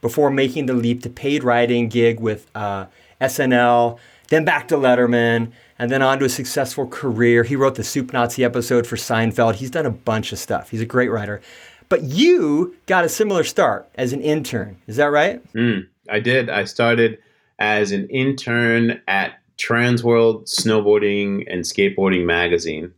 [0.00, 2.86] before making the leap to paid writing gig with uh,
[3.20, 3.98] SNL,
[4.28, 7.44] then back to Letterman and then on to a successful career.
[7.44, 9.56] He wrote the Soup Nazi episode for Seinfeld.
[9.56, 10.70] He's done a bunch of stuff.
[10.70, 11.40] He's a great writer.
[11.88, 14.76] But you got a similar start as an intern.
[14.86, 15.42] Is that right?
[15.54, 16.50] Mm, I did.
[16.50, 17.18] I started
[17.58, 22.92] as an intern at Transworld Snowboarding and Skateboarding magazine.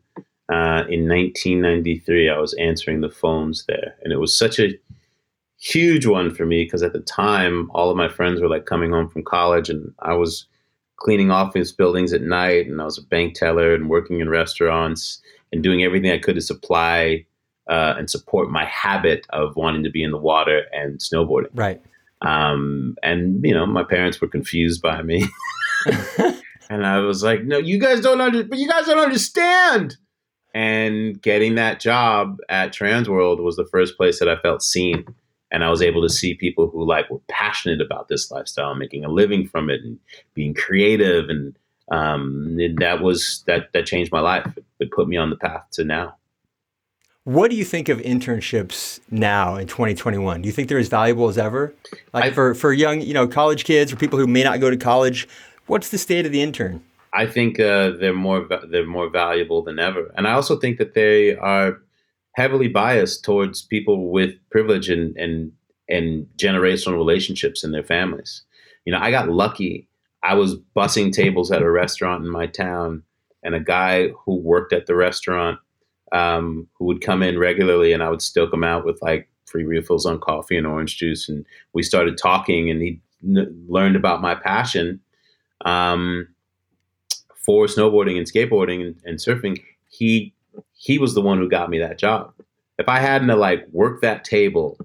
[0.53, 4.77] Uh, in 1993, I was answering the phones there, and it was such a
[5.59, 8.91] huge one for me because at the time, all of my friends were like coming
[8.91, 10.47] home from college, and I was
[11.01, 15.21] cleaning office buildings at night, and I was a bank teller and working in restaurants
[15.53, 17.27] and doing everything I could to supply
[17.69, 21.51] uh, and support my habit of wanting to be in the water and snowboarding.
[21.55, 21.83] Right.
[22.23, 25.27] Um, and you know, my parents were confused by me,
[26.71, 29.97] and I was like, "No, you guys don't under, but you guys don't understand."
[30.53, 35.07] And getting that job at Transworld was the first place that I felt seen,
[35.51, 39.05] and I was able to see people who like were passionate about this lifestyle, making
[39.05, 39.99] a living from it, and
[40.35, 41.57] being creative, and
[41.91, 44.47] um, that was that that changed my life.
[44.79, 46.17] It put me on the path to now.
[47.25, 50.41] What do you think of internships now in 2021?
[50.41, 51.75] Do you think they're as valuable as ever?
[52.15, 54.71] Like I, for, for young, you know, college kids or people who may not go
[54.71, 55.29] to college,
[55.67, 56.83] what's the state of the intern?
[57.13, 60.95] I think uh, they're more they're more valuable than ever, and I also think that
[60.95, 61.83] they are
[62.33, 65.53] heavily biased towards people with privilege and and
[65.89, 68.43] and generational relationships in their families.
[68.85, 69.89] You know, I got lucky.
[70.23, 73.03] I was bussing tables at a restaurant in my town,
[73.43, 75.59] and a guy who worked at the restaurant
[76.13, 79.65] um, who would come in regularly, and I would stoke him out with like free
[79.65, 81.29] refills on coffee and orange juice.
[81.29, 85.01] And we started talking, and he n- learned about my passion
[85.65, 86.29] um,
[87.35, 89.61] for snowboarding and skateboarding and, and, surfing.
[89.89, 90.35] He
[90.75, 92.33] he was the one who got me that job.
[92.79, 94.79] If I hadn't like worked that table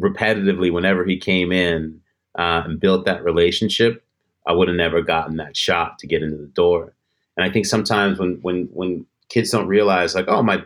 [0.00, 2.00] repetitively whenever he came in
[2.38, 4.04] uh, and built that relationship,
[4.46, 6.94] I would have never gotten that shot to get into the door.
[7.36, 10.62] And I think sometimes when when when kids don't realize like, oh, my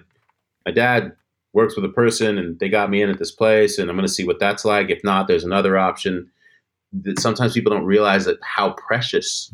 [0.66, 1.12] my dad
[1.54, 4.06] works with a person and they got me in at this place and I'm going
[4.06, 4.90] to see what that's like.
[4.90, 6.30] If not, there's another option.
[6.92, 9.52] That sometimes people don't realize that how precious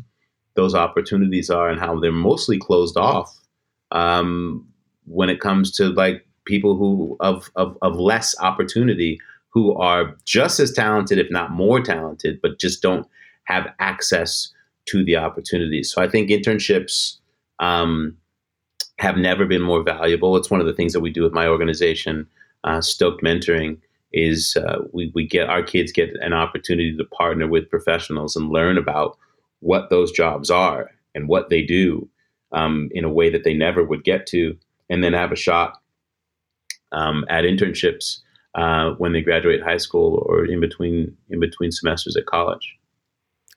[0.55, 3.38] those opportunities are and how they're mostly closed off
[3.91, 4.67] um,
[5.05, 9.19] when it comes to like people who of, of of less opportunity
[9.51, 13.07] who are just as talented, if not more talented, but just don't
[13.45, 14.51] have access
[14.85, 15.91] to the opportunities.
[15.91, 17.17] So I think internships
[17.59, 18.15] um,
[18.99, 20.37] have never been more valuable.
[20.37, 22.27] It's one of the things that we do with my organization,
[22.63, 23.79] uh, Stoked Mentoring,
[24.11, 28.49] is uh, we, we get our kids get an opportunity to partner with professionals and
[28.49, 29.17] learn about
[29.59, 32.07] what those jobs are and what they do
[32.51, 34.57] um, in a way that they never would get to,
[34.89, 35.81] and then have a shot
[36.91, 38.19] um, at internships
[38.55, 42.79] uh, when they graduate high school or in between in between semesters at college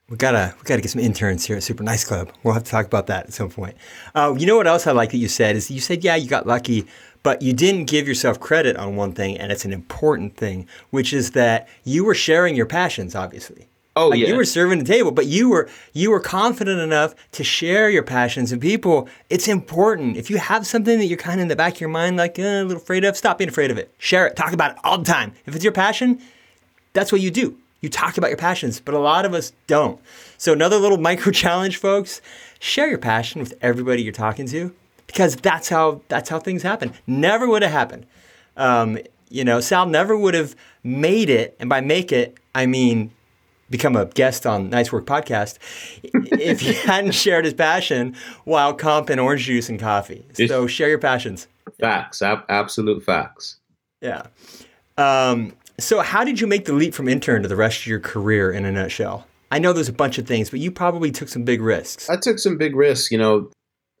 [0.09, 2.31] we gotta we gotta get some interns here at Super Nice Club.
[2.43, 3.75] We'll have to talk about that at some point.
[4.13, 6.27] Uh, you know what else I like that you said is you said yeah you
[6.27, 6.85] got lucky,
[7.23, 11.13] but you didn't give yourself credit on one thing, and it's an important thing, which
[11.13, 13.15] is that you were sharing your passions.
[13.15, 16.79] Obviously, oh like yeah, you were serving the table, but you were you were confident
[16.79, 18.51] enough to share your passions.
[18.51, 21.75] And people, it's important if you have something that you're kind of in the back
[21.75, 23.93] of your mind, like uh, a little afraid of, stop being afraid of it.
[23.97, 25.33] Share it, talk about it all the time.
[25.45, 26.21] If it's your passion,
[26.93, 29.99] that's what you do you talk about your passions, but a lot of us don't.
[30.37, 32.21] So, another little micro challenge, folks
[32.59, 34.73] share your passion with everybody you're talking to
[35.05, 36.93] because that's how, that's how things happen.
[37.05, 38.05] Never would have happened.
[38.55, 38.97] Um,
[39.29, 43.11] you know, Sal never would have made it, and by make it, I mean
[43.73, 45.57] become a guest on Nice Work Podcast
[46.03, 48.15] if he hadn't shared his passion
[48.45, 50.23] while comping orange juice and coffee.
[50.47, 51.47] So, share your passions.
[51.79, 53.57] Facts, ab- absolute facts.
[53.99, 54.27] Yeah.
[54.97, 57.99] Um, so, how did you make the leap from intern to the rest of your
[57.99, 59.25] career in a nutshell?
[59.51, 62.09] I know there's a bunch of things, but you probably took some big risks.
[62.11, 63.11] I took some big risks.
[63.11, 63.49] You know,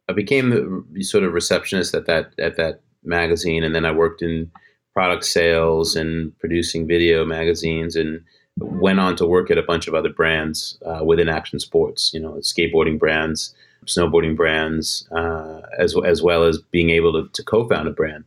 [0.07, 0.51] I became
[0.93, 4.51] the sort of receptionist at that at that magazine, and then I worked in
[4.93, 8.23] product sales and producing video magazines, and
[8.57, 12.11] went on to work at a bunch of other brands uh, within action sports.
[12.13, 13.53] You know, skateboarding brands,
[13.85, 18.25] snowboarding brands, uh, as as well as being able to, to co-found a brand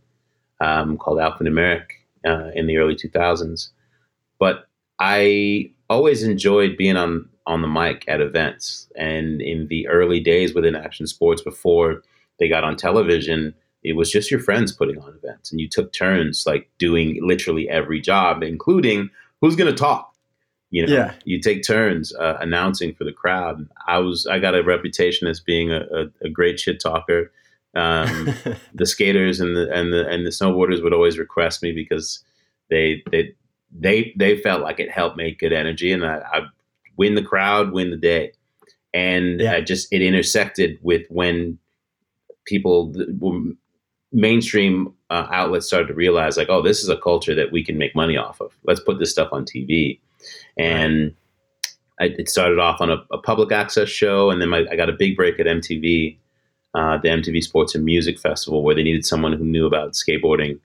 [0.61, 1.87] um, called Alphanumeric
[2.27, 3.69] uh, in the early 2000s.
[4.39, 4.69] But
[4.99, 10.55] I always enjoyed being on on the mic at events, and in the early days
[10.55, 12.03] within action sports, before
[12.39, 13.55] they got on television,
[13.85, 17.69] it was just your friends putting on events, and you took turns like doing literally
[17.69, 19.11] every job, including
[19.41, 20.16] who's going to talk.
[20.71, 21.15] You know, yeah.
[21.25, 23.69] you take turns uh, announcing for the crowd.
[23.87, 27.31] I was I got a reputation as being a, a, a great shit talker
[27.77, 28.35] um,
[28.75, 32.25] the skaters and the and the and the snowboarders would always request me because
[32.71, 33.35] they they
[33.71, 36.41] they they felt like it helped make good energy, and I, I
[36.97, 38.33] win the crowd, win the day,
[38.95, 39.53] and yeah.
[39.53, 41.59] I just it intersected with when
[42.47, 42.95] people
[44.13, 47.77] mainstream uh, outlets started to realize like, oh, this is a culture that we can
[47.77, 48.57] make money off of.
[48.65, 50.01] Let's put this stuff on TV,
[50.57, 51.15] and
[52.01, 54.89] I, it started off on a, a public access show, and then my, I got
[54.89, 56.19] a big break at MTV,
[56.75, 60.59] uh, the MTV Sports and Music Festival, where they needed someone who knew about skateboarding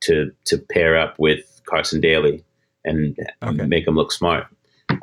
[0.00, 2.44] to to pair up with Carson Daly
[2.84, 3.66] and okay.
[3.66, 4.46] make him look smart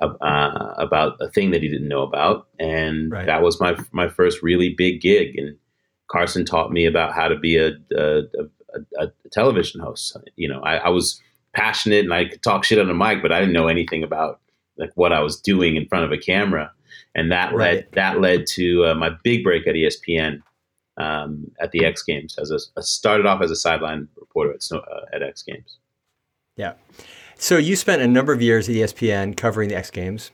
[0.02, 3.26] uh, about a thing that he didn't know about, and right.
[3.26, 5.38] that was my my first really big gig.
[5.38, 5.58] And
[6.08, 8.22] Carson taught me about how to be a, a,
[9.00, 10.16] a, a television host.
[10.36, 11.22] You know, I, I, was
[11.56, 14.40] passionate and I could talk shit on the mic, but I didn't know anything about
[14.78, 16.72] like what I was doing in front of a camera,
[17.16, 17.76] and that right.
[17.76, 20.42] led that led to uh, my big break at ESPN.
[20.98, 24.80] Um, at the X Games, as a, started off as a sideline reporter at, uh,
[25.12, 25.76] at X Games.
[26.56, 26.76] Yeah,
[27.38, 30.32] so you spent a number of years at ESPN covering the X Games,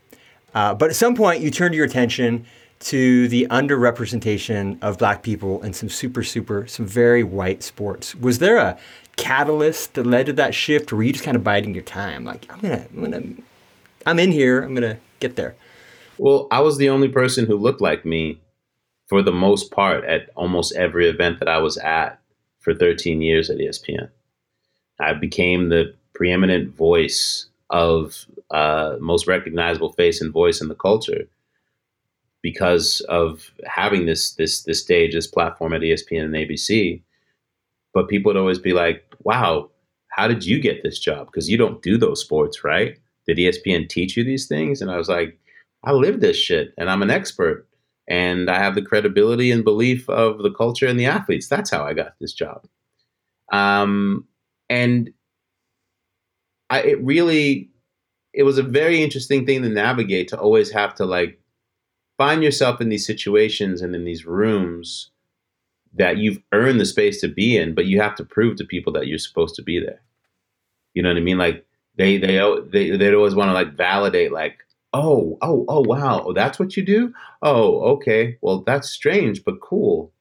[0.53, 2.45] uh, but at some point you turned your attention
[2.81, 8.15] to the underrepresentation of black people in some super, super, some very white sports.
[8.15, 8.77] Was there a
[9.17, 12.23] catalyst that led to that shift, or were you just kind of biding your time?
[12.23, 13.23] Like, I'm gonna, I'm gonna,
[14.05, 14.61] I'm in here.
[14.61, 15.55] I'm gonna get there.
[16.17, 18.39] Well, I was the only person who looked like me
[19.07, 22.19] for the most part at almost every event that I was at
[22.59, 24.09] for 13 years at ESPN.
[24.99, 31.27] I became the preeminent voice of uh, most recognizable face and voice in the culture
[32.41, 37.01] because of having this this this stage, this platform at ESPN and ABC.
[37.93, 39.71] But people would always be like, "Wow,
[40.09, 41.27] how did you get this job?
[41.27, 42.97] Because you don't do those sports, right?
[43.27, 45.39] Did ESPN teach you these things?" And I was like,
[45.83, 47.67] "I live this shit, and I'm an expert,
[48.07, 51.47] and I have the credibility and belief of the culture and the athletes.
[51.47, 52.67] That's how I got this job."
[53.51, 54.27] Um,
[54.69, 55.11] and
[56.69, 57.69] I, it really,
[58.33, 61.39] it was a very interesting thing to navigate to always have to like
[62.17, 65.10] find yourself in these situations and in these rooms
[65.93, 68.93] that you've earned the space to be in, but you have to prove to people
[68.93, 70.01] that you're supposed to be there.
[70.93, 71.37] You know what I mean?
[71.37, 71.65] Like
[71.97, 72.39] they they
[72.71, 74.59] they they always want to like validate like
[74.93, 79.61] oh oh oh wow oh that's what you do oh okay well that's strange but
[79.61, 80.11] cool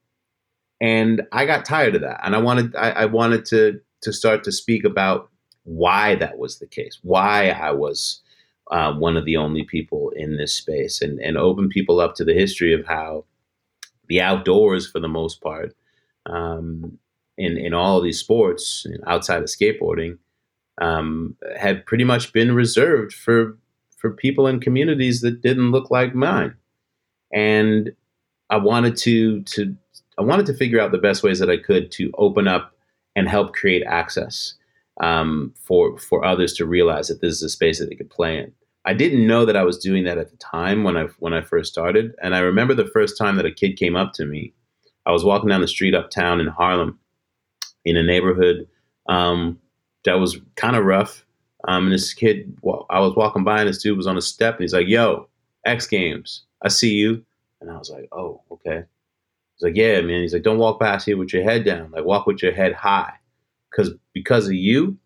[0.79, 4.43] and I got tired of that and I wanted I, I wanted to to start
[4.45, 5.29] to speak about
[5.63, 8.21] why that was the case why I was
[8.69, 12.23] uh, one of the only people in this space and, and open people up to
[12.23, 13.25] the history of how
[14.11, 15.73] the outdoors, for the most part,
[16.25, 16.99] um,
[17.37, 20.17] in, in all these sports outside of skateboarding,
[20.81, 23.57] um, had pretty much been reserved for
[23.97, 26.55] for people in communities that didn't look like mine.
[27.33, 27.91] And
[28.49, 29.77] I wanted to to
[30.19, 32.75] I wanted to figure out the best ways that I could to open up
[33.15, 34.55] and help create access
[34.99, 38.39] um, for for others to realize that this is a space that they could play
[38.39, 38.51] in.
[38.85, 41.41] I didn't know that I was doing that at the time when I when I
[41.41, 42.13] first started.
[42.21, 44.53] And I remember the first time that a kid came up to me.
[45.05, 46.99] I was walking down the street uptown in Harlem,
[47.85, 48.67] in a neighborhood
[49.07, 49.59] um,
[50.05, 51.25] that was kind of rough.
[51.67, 54.21] Um, and this kid, well, I was walking by, and this dude was on a
[54.21, 55.29] step, and he's like, "Yo,
[55.65, 57.23] X Games, I see you."
[57.59, 58.83] And I was like, "Oh, okay."
[59.55, 61.91] He's like, "Yeah, man." He's like, "Don't walk past here with your head down.
[61.91, 63.13] Like, walk with your head high,
[63.69, 64.97] because because of you,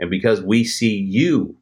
[0.00, 1.56] and because we see you."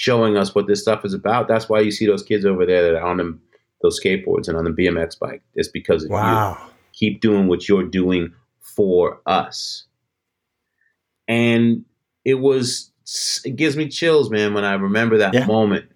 [0.00, 1.46] Showing us what this stuff is about.
[1.46, 3.42] That's why you see those kids over there that are on them
[3.82, 5.42] those skateboards and on the BMX bike.
[5.54, 6.56] It's because of wow.
[6.58, 6.70] you.
[6.94, 9.84] Keep doing what you're doing for us.
[11.28, 11.84] And
[12.24, 12.92] it was
[13.44, 15.44] it gives me chills, man, when I remember that yeah.
[15.44, 15.90] moment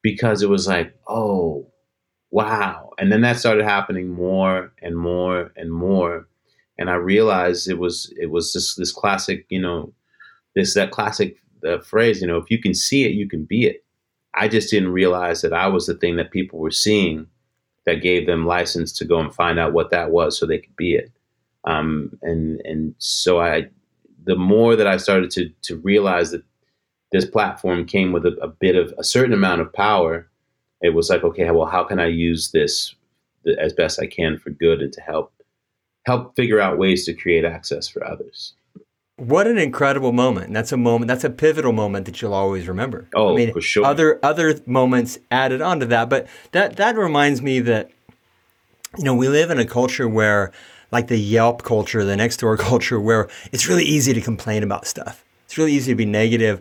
[0.00, 1.70] because it was like, oh,
[2.30, 2.92] wow.
[2.96, 6.28] And then that started happening more and more and more.
[6.78, 9.92] And I realized it was it was just this classic, you know,
[10.54, 13.66] this that classic the phrase, you know, if you can see it, you can be
[13.66, 13.84] it.
[14.34, 17.26] I just didn't realize that I was the thing that people were seeing
[17.86, 20.76] that gave them license to go and find out what that was so they could
[20.76, 21.10] be it.
[21.64, 23.68] Um, and and so I,
[24.24, 26.44] the more that I started to to realize that
[27.12, 30.28] this platform came with a, a bit of a certain amount of power,
[30.82, 32.94] it was like, okay, well, how can I use this
[33.58, 35.32] as best I can for good and to help
[36.06, 38.54] help figure out ways to create access for others.
[39.18, 40.54] What an incredible moment.
[40.54, 43.08] That's a moment, that's a pivotal moment that you'll always remember.
[43.14, 43.84] Oh, I mean, for sure.
[43.84, 47.90] Other other moments added on to that, but that that reminds me that
[48.96, 50.52] you know, we live in a culture where
[50.90, 54.86] like the Yelp culture, the next door culture where it's really easy to complain about
[54.86, 55.24] stuff.
[55.44, 56.60] It's really easy to be negative.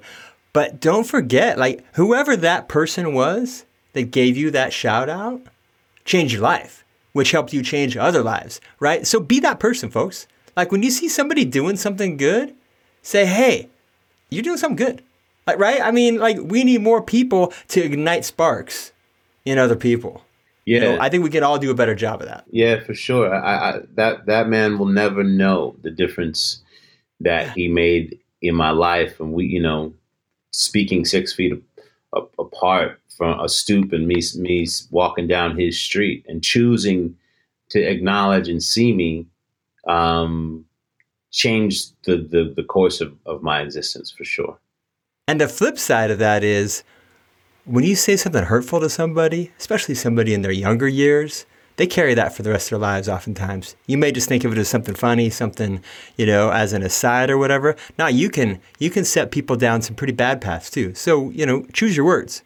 [0.51, 5.41] But don't forget, like whoever that person was that gave you that shout out
[6.05, 6.83] changed your life,
[7.13, 9.05] which helped you change other lives, right?
[9.05, 10.25] So be that person, folks.
[10.57, 12.55] Like when you see somebody doing something good,
[13.03, 13.69] say, hey,
[14.31, 15.03] you're doing something good.
[15.45, 15.79] Like, right?
[15.79, 18.91] I mean, like we need more people to ignite sparks
[19.45, 20.23] in other people.
[20.65, 22.43] Yeah, you know, I think we can all do a better job of that.
[22.51, 23.33] Yeah, for sure.
[23.33, 26.61] I, I, that that man will never know the difference
[27.21, 29.93] that he made in my life, and we, you know,
[30.51, 31.53] speaking six feet
[32.37, 37.15] apart from a stoop and me me walking down his street and choosing
[37.69, 39.25] to acknowledge and see me
[39.87, 40.65] um,
[41.31, 44.59] changed the, the the course of, of my existence for sure.
[45.27, 46.83] And the flip side of that is
[47.65, 52.13] when you say something hurtful to somebody, especially somebody in their younger years, they carry
[52.15, 53.75] that for the rest of their lives oftentimes.
[53.85, 55.83] You may just think of it as something funny, something,
[56.17, 57.75] you know, as an aside or whatever.
[57.97, 60.93] Now you can you can set people down some pretty bad paths too.
[60.95, 62.41] So, you know, choose your words.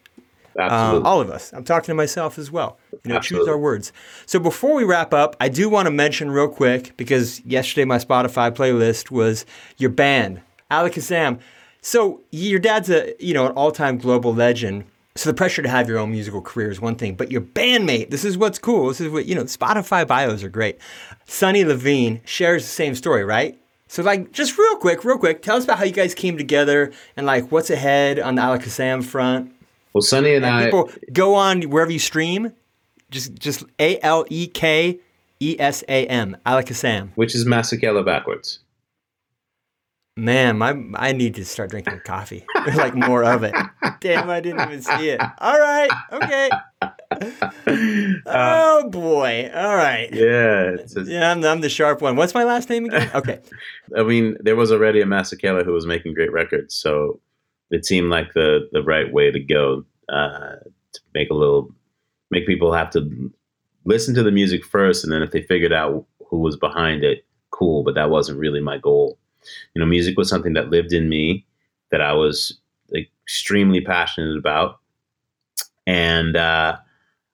[0.58, 1.08] Absolutely.
[1.08, 1.54] Uh, all of us.
[1.54, 2.78] I'm talking to myself as well.
[2.91, 3.45] You know, Absolutely.
[3.45, 3.93] choose our words.
[4.26, 7.97] So before we wrap up, I do want to mention real quick because yesterday my
[7.97, 9.45] Spotify playlist was
[9.78, 11.39] your band, Alekesam.
[11.82, 14.86] So your dad's a you know an all-time global legend.
[15.16, 18.12] So the pressure to have your own musical career is one thing, but your bandmate,
[18.12, 18.88] this is what's cool.
[18.88, 20.78] This is what, you know, Spotify bios are great.
[21.26, 23.60] Sonny Levine shares the same story, right?
[23.89, 26.93] So like just real quick, real quick, tell us about how you guys came together
[27.18, 29.54] and like what's ahead on the Alekesam front.
[29.94, 32.54] Well, Sonny and, and I people go on wherever you stream.
[33.10, 35.00] Just just A L E K
[35.39, 37.10] E S A M, Alekesam.
[37.16, 38.60] Which is Masekela backwards.
[40.18, 43.56] Man, my I need to start drinking coffee, like more of it.
[44.02, 45.22] Damn, I didn't even see it.
[45.39, 46.50] All right, okay.
[47.22, 49.52] Uh, oh boy!
[49.54, 50.10] All right.
[50.12, 51.32] Yeah, a, yeah.
[51.32, 52.16] I'm, I'm the sharp one.
[52.16, 53.12] What's my last name again?
[53.16, 53.39] Okay.
[53.96, 57.20] I mean, there was already a Masekela who was making great records, so
[57.72, 60.56] it seemed like the the right way to go uh,
[60.94, 61.74] to make a little
[62.30, 63.32] make people have to
[63.86, 67.26] listen to the music first, and then if they figured out who was behind it,
[67.50, 67.84] cool.
[67.84, 69.18] But that wasn't really my goal
[69.74, 71.46] you know, music was something that lived in me
[71.92, 72.58] that I was
[72.96, 74.80] extremely passionate about,
[75.88, 76.78] and uh,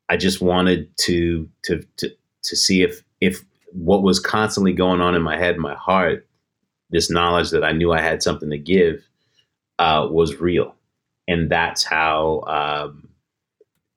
[0.09, 2.11] I just wanted to, to to
[2.43, 6.27] to see if if what was constantly going on in my head, my heart,
[6.89, 9.03] this knowledge that I knew I had something to give,
[9.79, 10.75] uh, was real,
[11.27, 13.09] and that's how um,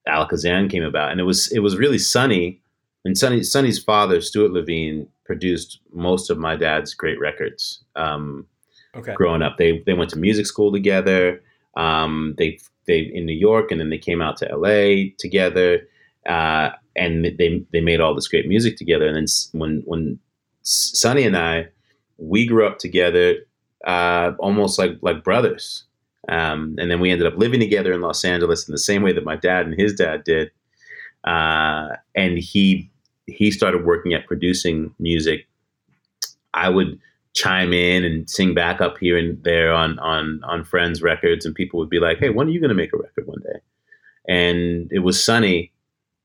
[0.08, 1.10] Alekesam came about.
[1.10, 2.60] And it was it was really Sonny,
[3.04, 7.82] and Sonny Sonny's father, Stewart Levine, produced most of my dad's great records.
[7.96, 8.46] Um,
[8.94, 9.14] okay.
[9.14, 11.42] Growing up, they they went to music school together.
[11.76, 15.14] Um, they they in New York, and then they came out to L.A.
[15.18, 15.88] together,
[16.26, 19.06] uh, and they they made all this great music together.
[19.06, 20.18] And then when when
[20.62, 21.68] Sonny and I,
[22.18, 23.36] we grew up together,
[23.86, 25.84] uh, almost like like brothers.
[26.28, 29.12] Um, and then we ended up living together in Los Angeles in the same way
[29.12, 30.50] that my dad and his dad did.
[31.24, 32.90] Uh, and he
[33.26, 35.46] he started working at producing music,
[36.54, 36.98] I would
[37.32, 41.54] chime in and sing back up here and there on on on friends' records, and
[41.54, 43.60] people would be like, "Hey, when are you going to make a record one day?"
[44.28, 45.72] And it was Sonny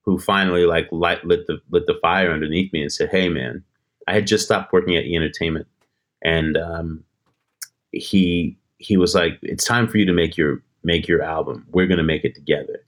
[0.01, 3.63] who finally like light, lit the lit the fire underneath me and said, "Hey, man,
[4.07, 5.67] I had just stopped working at E Entertainment,
[6.23, 7.03] and um,
[7.95, 11.65] he he was like, "It's time for you to make your make your album.
[11.71, 12.81] We're to make it together."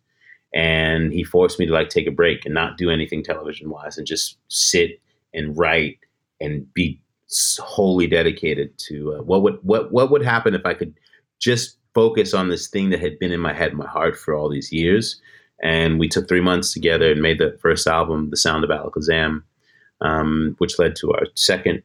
[0.53, 3.97] and he forced me to like take a break and not do anything television wise
[3.97, 5.01] and just sit
[5.33, 5.99] and write
[6.39, 6.99] and be
[7.59, 10.93] wholly dedicated to uh, what would what what would happen if I could
[11.39, 14.49] just focus on this thing that had been in my head, my heart for all
[14.49, 15.19] these years.
[15.63, 19.41] And we took three months together and made the first album, The Sound of Alekesam,
[20.01, 21.81] um, which led to our second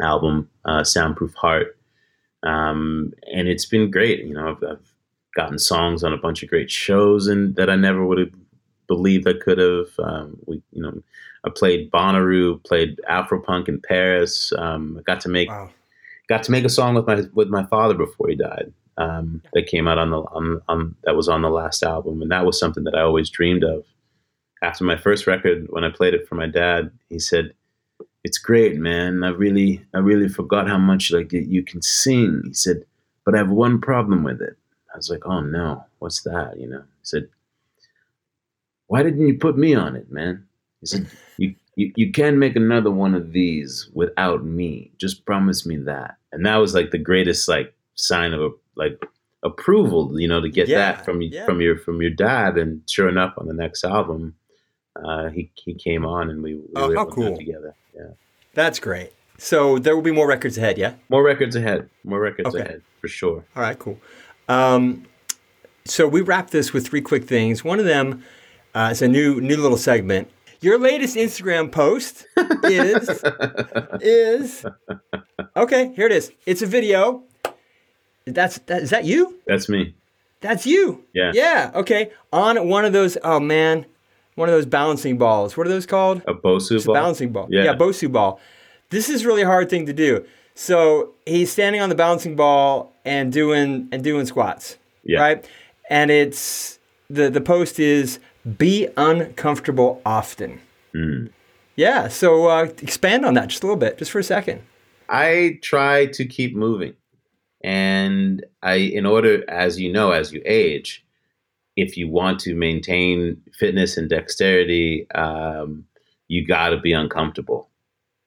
[0.00, 1.75] album, uh, Soundproof Heart.
[2.42, 4.24] Um, and it's been great.
[4.24, 4.92] You know, I've, I've
[5.34, 8.32] gotten songs on a bunch of great shows and that I never would have
[8.86, 9.88] believed I could have.
[9.98, 11.02] Um, we, you know,
[11.44, 14.52] I played Bonnaroo, played Afropunk in Paris.
[14.58, 15.70] Um, I got to make wow.
[16.28, 18.72] got to make a song with my with my father before he died.
[18.98, 22.30] Um, that came out on the on, on that was on the last album, and
[22.30, 23.84] that was something that I always dreamed of.
[24.62, 27.52] After my first record, when I played it for my dad, he said,
[28.26, 29.24] "It's great, man.
[29.24, 32.84] I really I really forgot how much like you can sing." He said,
[33.24, 34.56] "But I have one problem with it."
[34.96, 36.58] I was like, oh no, what's that?
[36.58, 37.28] You know, he said,
[38.86, 40.46] why didn't you put me on it, man?
[40.80, 44.90] He said, you, you, you can make another one of these without me.
[44.96, 46.16] Just promise me that.
[46.32, 49.04] And that was like the greatest like sign of a, like
[49.42, 51.44] approval, you know, to get yeah, that from yeah.
[51.44, 52.56] from your from your dad.
[52.56, 54.34] And sure enough, on the next album,
[55.04, 57.24] uh, he he came on and we, we oh, were able cool.
[57.24, 57.74] to do it together.
[57.94, 58.10] Yeah,
[58.54, 59.12] that's great.
[59.38, 60.94] So there will be more records ahead, yeah.
[61.08, 61.90] More records ahead.
[62.04, 62.60] More records okay.
[62.60, 63.44] ahead for sure.
[63.54, 63.98] All right, cool.
[64.48, 65.06] Um,
[65.84, 67.62] so we wrap this with three quick things.
[67.62, 68.24] One of them
[68.74, 70.30] uh, is a new new little segment.
[70.60, 72.26] Your latest Instagram post
[72.64, 73.22] is
[74.00, 74.64] is
[75.56, 75.92] okay.
[75.94, 76.32] Here it is.
[76.46, 77.22] It's a video.
[78.24, 78.82] That's that.
[78.82, 79.38] Is that you?
[79.46, 79.94] That's me.
[80.40, 81.04] That's you.
[81.14, 81.32] Yeah.
[81.34, 81.70] Yeah.
[81.74, 82.10] Okay.
[82.32, 83.18] On one of those.
[83.22, 83.86] Oh man,
[84.36, 85.56] one of those balancing balls.
[85.56, 86.22] What are those called?
[86.26, 86.94] A Bosu ball.
[86.94, 87.48] A balancing ball.
[87.50, 87.64] Yeah.
[87.64, 87.74] yeah.
[87.74, 88.40] Bosu ball.
[88.90, 90.24] This is really a hard thing to do.
[90.54, 94.78] So he's standing on the balancing ball and doing and doing squats.
[95.04, 95.20] Yeah.
[95.20, 95.44] Right.
[95.90, 96.78] and it's
[97.10, 98.18] the the post is
[98.58, 100.60] be uncomfortable often.
[100.94, 101.30] Mm.
[101.76, 104.62] Yeah, so uh, expand on that just a little bit, just for a second.
[105.08, 106.94] I try to keep moving.
[107.62, 111.04] And I, in order, as you know, as you age,
[111.76, 115.84] if you want to maintain fitness and dexterity, um,
[116.28, 117.68] you got to be uncomfortable.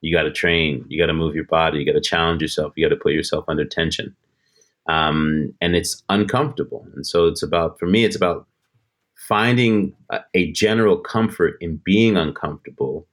[0.01, 0.85] You got to train.
[0.87, 1.79] You got to move your body.
[1.79, 2.73] You got to challenge yourself.
[2.75, 4.15] You got to put yourself under tension.
[4.87, 6.87] Um, and it's uncomfortable.
[6.95, 8.47] And so it's about, for me, it's about
[9.27, 13.05] finding a, a general comfort in being uncomfortable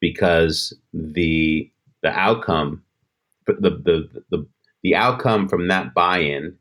[0.00, 1.70] because the
[2.02, 2.82] the outcome
[3.46, 4.46] the the the,
[4.82, 6.56] the outcome from that buy-in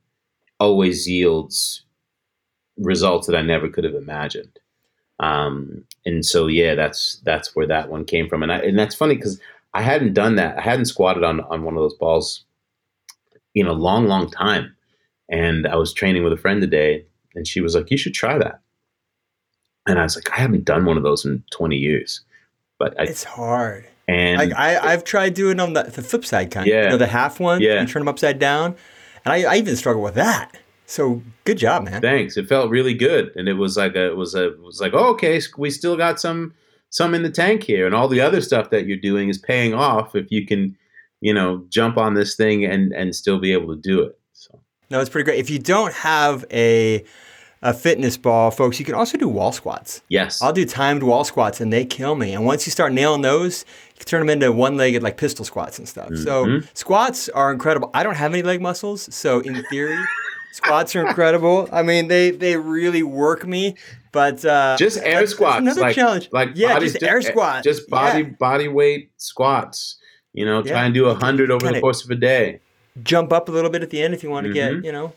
[0.60, 1.84] always yields
[2.82, 4.60] results that I never could have imagined.
[5.20, 8.44] Um, and so yeah, that's that's where that one came from.
[8.44, 9.40] And I, and that's funny because
[9.74, 10.58] I hadn't done that.
[10.58, 12.44] I hadn't squatted on on one of those balls
[13.54, 14.76] in a long, long time.
[15.30, 17.06] And I was training with a friend today,
[17.36, 18.60] and she was like, "You should try that."
[19.88, 22.22] And I was like, "I haven't done one of those in 20 years."
[22.80, 23.88] But I, it's hard.
[24.08, 26.68] And like I, I've tried doing on the, the flip side kind.
[26.68, 26.84] Yeah.
[26.84, 27.62] You know, the half one.
[27.62, 27.82] Yeah.
[27.82, 28.76] You turn them upside down,
[29.24, 30.58] and I, I even struggle with that.
[30.92, 32.02] So good job, man.
[32.02, 32.36] Thanks.
[32.36, 34.94] It felt really good, and it was like a, it was a, it was like,
[34.94, 36.54] oh, okay, we still got some,
[36.90, 39.74] some in the tank here, and all the other stuff that you're doing is paying
[39.74, 40.76] off if you can,
[41.22, 44.20] you know, jump on this thing and and still be able to do it.
[44.34, 44.60] So
[44.90, 45.40] no, it's pretty great.
[45.40, 47.06] If you don't have a
[47.62, 50.02] a fitness ball, folks, you can also do wall squats.
[50.10, 52.34] Yes, I'll do timed wall squats, and they kill me.
[52.34, 53.64] And once you start nailing those,
[53.94, 56.10] you can turn them into one-legged like pistol squats and stuff.
[56.10, 56.24] Mm-hmm.
[56.66, 57.92] So squats are incredible.
[57.94, 59.98] I don't have any leg muscles, so in theory.
[60.52, 61.68] Squats are incredible.
[61.72, 63.76] I mean, they they really work me.
[64.12, 66.30] But uh, just air squats, another like, challenge.
[66.34, 68.30] like yeah, body, just air squats, just body yeah.
[68.40, 69.98] body weight squats.
[70.34, 70.72] You know, Yeah.
[70.72, 72.60] try and do a hundred over Kinda- the course of a day.
[73.04, 74.54] Jump up a little bit at the end if you want to Mhm.
[74.54, 75.14] get you know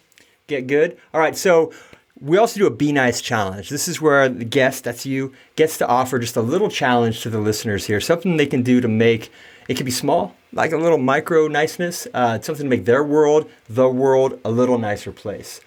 [0.46, 0.96] get good.
[1.12, 1.72] All right, so
[2.20, 3.68] we also do a be nice challenge.
[3.70, 7.30] This is where the guest, that's you, gets to offer just a little challenge to
[7.30, 9.32] the listeners here, something they can do to make
[9.68, 13.50] it can be small, like a little micro niceness, uh, something to make their world,
[13.68, 15.60] the world, a little nicer place.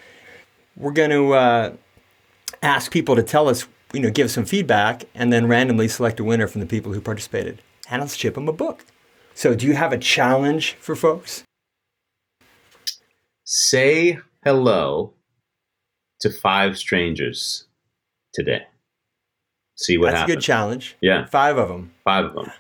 [0.76, 1.74] We're going to uh,
[2.62, 6.20] ask people to tell us, you know, give us some feedback, and then randomly select
[6.20, 8.86] a winner from the people who participated, and let's ship them a book.
[9.34, 11.44] So, do you have a challenge for folks?
[13.44, 15.14] Say hello
[16.22, 17.68] to five strangers
[18.34, 18.64] today.
[19.76, 20.20] See what happens.
[20.22, 20.98] That's a good challenge.
[21.02, 21.94] Yeah, Five of them.
[22.04, 22.52] five of them.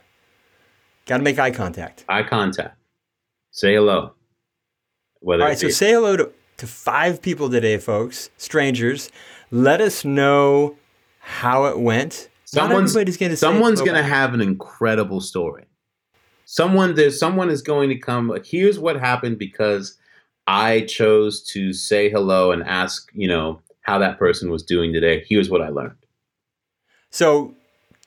[1.07, 2.05] Got to make eye contact.
[2.07, 2.77] Eye contact.
[3.51, 4.13] Say hello.
[5.19, 9.09] Whether All right, so say hello to, to five people today, folks, strangers.
[9.49, 10.75] Let us know
[11.19, 12.29] how it went.
[12.53, 15.65] Not Someone's- everybody's going to someone's going to have an incredible story.
[16.45, 18.31] Someone there's someone is going to come.
[18.45, 19.97] Here's what happened because
[20.45, 25.25] I chose to say hello and ask, you know, how that person was doing today.
[25.27, 25.97] Here's what I learned.
[27.09, 27.53] So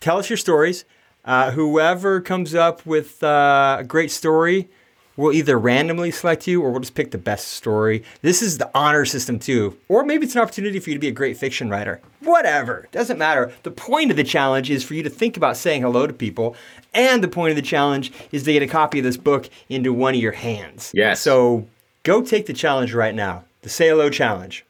[0.00, 0.84] tell us your stories.
[1.30, 4.68] Uh, whoever comes up with uh, a great story,
[5.16, 8.02] we'll either randomly select you or we'll just pick the best story.
[8.20, 9.78] This is the honor system too.
[9.86, 12.00] Or maybe it's an opportunity for you to be a great fiction writer.
[12.18, 13.52] Whatever, doesn't matter.
[13.62, 16.56] The point of the challenge is for you to think about saying hello to people.
[16.94, 19.92] And the point of the challenge is to get a copy of this book into
[19.92, 20.90] one of your hands.
[20.92, 21.20] Yes.
[21.20, 21.68] So
[22.02, 23.44] go take the challenge right now.
[23.62, 24.66] The Say Hello Challenge.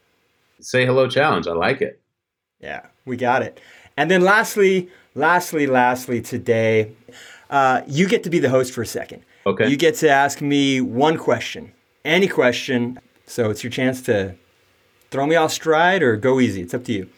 [0.61, 1.47] Say hello challenge.
[1.47, 2.03] I like it.
[2.61, 3.61] Yeah, we got it.
[3.97, 6.93] And then lastly, lastly, lastly, today,
[7.51, 9.25] uh, you get to be the host for a second.
[9.47, 9.69] Okay.
[9.69, 11.73] You get to ask me one question,
[12.05, 12.99] any question.
[13.27, 14.35] So it's your chance to
[15.11, 16.63] throw me off stride or go easy.
[16.63, 17.09] It's up to you.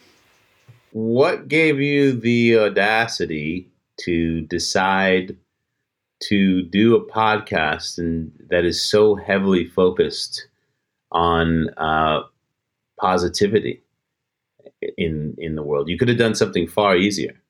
[0.93, 3.71] What gave you the audacity
[4.01, 5.37] to decide
[6.25, 10.47] to do a podcast and that is so heavily focused
[11.11, 12.23] on uh,
[13.01, 13.83] positivity
[14.97, 15.89] in in the world?
[15.89, 17.42] You could have done something far easier.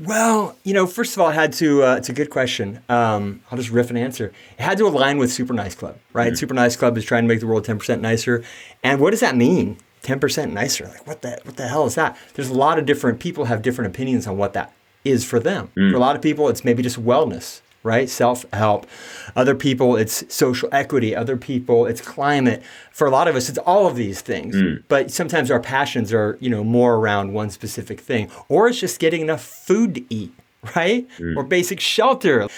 [0.00, 1.84] Well, you know, first of all, I had to.
[1.84, 2.80] Uh, it's a good question.
[2.88, 4.32] Um, I'll just riff an answer.
[4.58, 6.36] It had to align with Super Nice Club, right?
[6.36, 8.42] Super Nice Club is trying to make the world ten percent nicer,
[8.82, 9.76] and what does that mean?
[10.00, 10.86] Ten percent nicer?
[10.86, 12.16] Like what the what the hell is that?
[12.34, 14.72] There's a lot of different people have different opinions on what that
[15.04, 15.68] is for them.
[15.74, 18.08] For a lot of people, it's maybe just wellness, right?
[18.08, 18.86] Self help.
[19.34, 21.14] Other people, it's social equity.
[21.14, 22.62] Other people, it's climate.
[22.92, 24.54] For a lot of us, it's all of these things.
[24.54, 24.84] Mm.
[24.88, 28.98] But sometimes our passions are, you know, more around one specific thing, or it's just
[28.98, 30.32] getting enough food to eat,
[30.76, 31.08] right?
[31.18, 31.36] Mm.
[31.36, 32.48] Or basic shelter.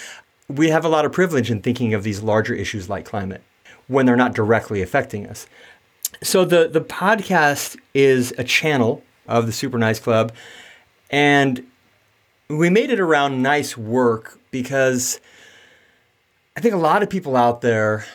[0.47, 3.41] We have a lot of privilege in thinking of these larger issues like climate
[3.87, 5.47] when they're not directly affecting us.
[6.23, 10.31] So the the podcast is a channel of the Super Nice Club,
[11.09, 11.65] and
[12.49, 15.19] we made it around nice work because
[16.55, 18.05] I think a lot of people out there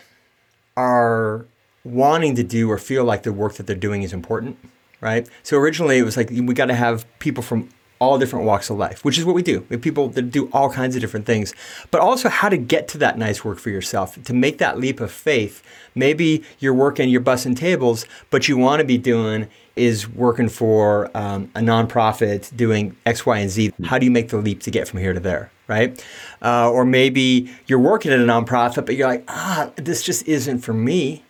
[0.77, 1.47] are
[1.85, 4.59] wanting to do or feel like the work that they're doing is important,
[5.01, 5.29] right?
[5.43, 7.69] So originally it was like we got to have people from
[8.01, 9.61] all different walks of life, which is what we do.
[9.69, 11.55] We have people that do all kinds of different things,
[11.91, 15.01] but also how to get to that nice work for yourself, to make that leap
[15.01, 15.63] of faith.
[15.95, 21.11] Maybe you're working, you're bussing tables, but you want to be doing is working for
[21.17, 23.73] um, a nonprofit doing X, Y, and Z.
[23.85, 26.05] How do you make the leap to get from here to there, right?
[26.43, 30.59] Uh, or maybe you're working at a nonprofit, but you're like, ah, this just isn't
[30.61, 31.23] for me.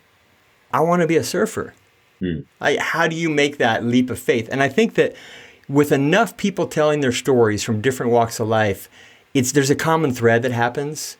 [0.73, 1.73] I want to be a surfer.
[2.19, 2.41] Hmm.
[2.59, 4.47] Like, how do you make that leap of faith?
[4.51, 5.15] And I think that
[5.71, 8.89] with enough people telling their stories from different walks of life,
[9.33, 11.17] it's there's a common thread that happens.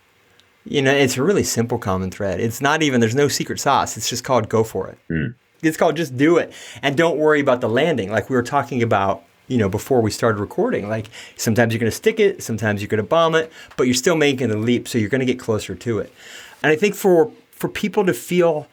[0.65, 2.39] You know, it's a really simple common thread.
[2.39, 3.97] It's not even there's no secret sauce.
[3.97, 4.97] It's just called go for it.
[5.09, 5.35] Mm.
[5.63, 8.11] It's called just do it and don't worry about the landing.
[8.11, 10.89] Like we were talking about, you know, before we started recording.
[10.89, 11.07] Like
[11.37, 14.15] sometimes you're going to stick it, sometimes you're going to bomb it, but you're still
[14.15, 16.13] making the leap, so you're going to get closer to it.
[16.61, 18.67] And I think for for people to feel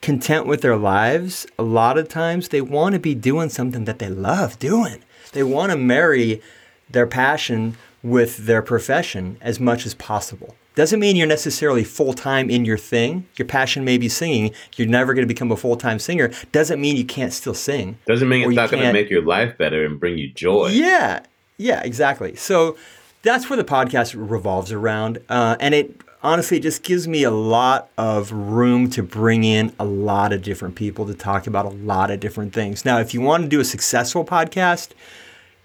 [0.00, 3.98] content with their lives, a lot of times they want to be doing something that
[3.98, 5.02] they love doing.
[5.34, 6.40] They want to marry
[6.88, 10.54] their passion with their profession as much as possible.
[10.74, 13.26] Doesn't mean you're necessarily full time in your thing.
[13.36, 14.52] Your passion may be singing.
[14.76, 16.32] You're never going to become a full time singer.
[16.50, 17.98] Doesn't mean you can't still sing.
[18.06, 20.68] Doesn't mean it's not going to make your life better and bring you joy.
[20.68, 21.20] Yeah,
[21.58, 22.34] yeah, exactly.
[22.34, 22.76] So
[23.22, 25.18] that's where the podcast revolves around.
[25.28, 29.72] Uh, and it honestly it just gives me a lot of room to bring in
[29.78, 32.84] a lot of different people to talk about a lot of different things.
[32.84, 34.90] Now, if you want to do a successful podcast,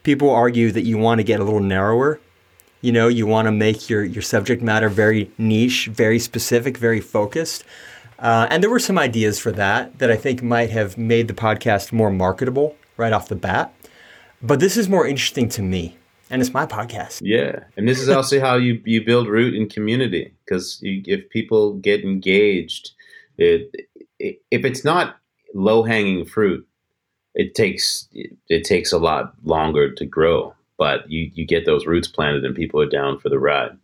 [0.04, 2.20] people argue that you want to get a little narrower.
[2.82, 7.02] You know, you want to make your, your subject matter very niche, very specific, very
[7.02, 7.64] focused.
[8.20, 11.34] Uh, and there were some ideas for that that I think might have made the
[11.34, 13.74] podcast more marketable right off the bat.
[14.42, 15.98] But this is more interesting to me,
[16.30, 17.22] and it's my podcast.
[17.24, 21.74] Yeah, and this is also how you you build root in community because if people
[21.76, 22.92] get engaged,
[23.38, 23.74] it,
[24.20, 25.18] it, if it's not
[25.54, 26.68] low hanging fruit,
[27.34, 30.54] it takes it, it takes a lot longer to grow.
[30.78, 33.78] But you you get those roots planted, and people are down for the ride.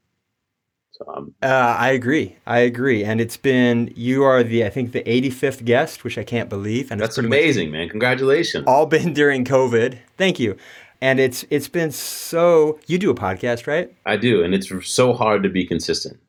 [0.92, 2.38] So um, uh, I agree.
[2.48, 3.04] I agree.
[3.04, 6.90] And it's been you are the I think the 85th guest, which I can't believe.
[6.90, 7.90] And that's amazing, man!
[7.90, 8.64] Congratulations.
[8.66, 9.98] All been during COVID.
[10.18, 10.56] Thank you.
[11.02, 12.80] And it's it's been so.
[12.88, 13.94] You do a podcast, right?
[14.06, 16.20] I do, and it's so hard to be consistent.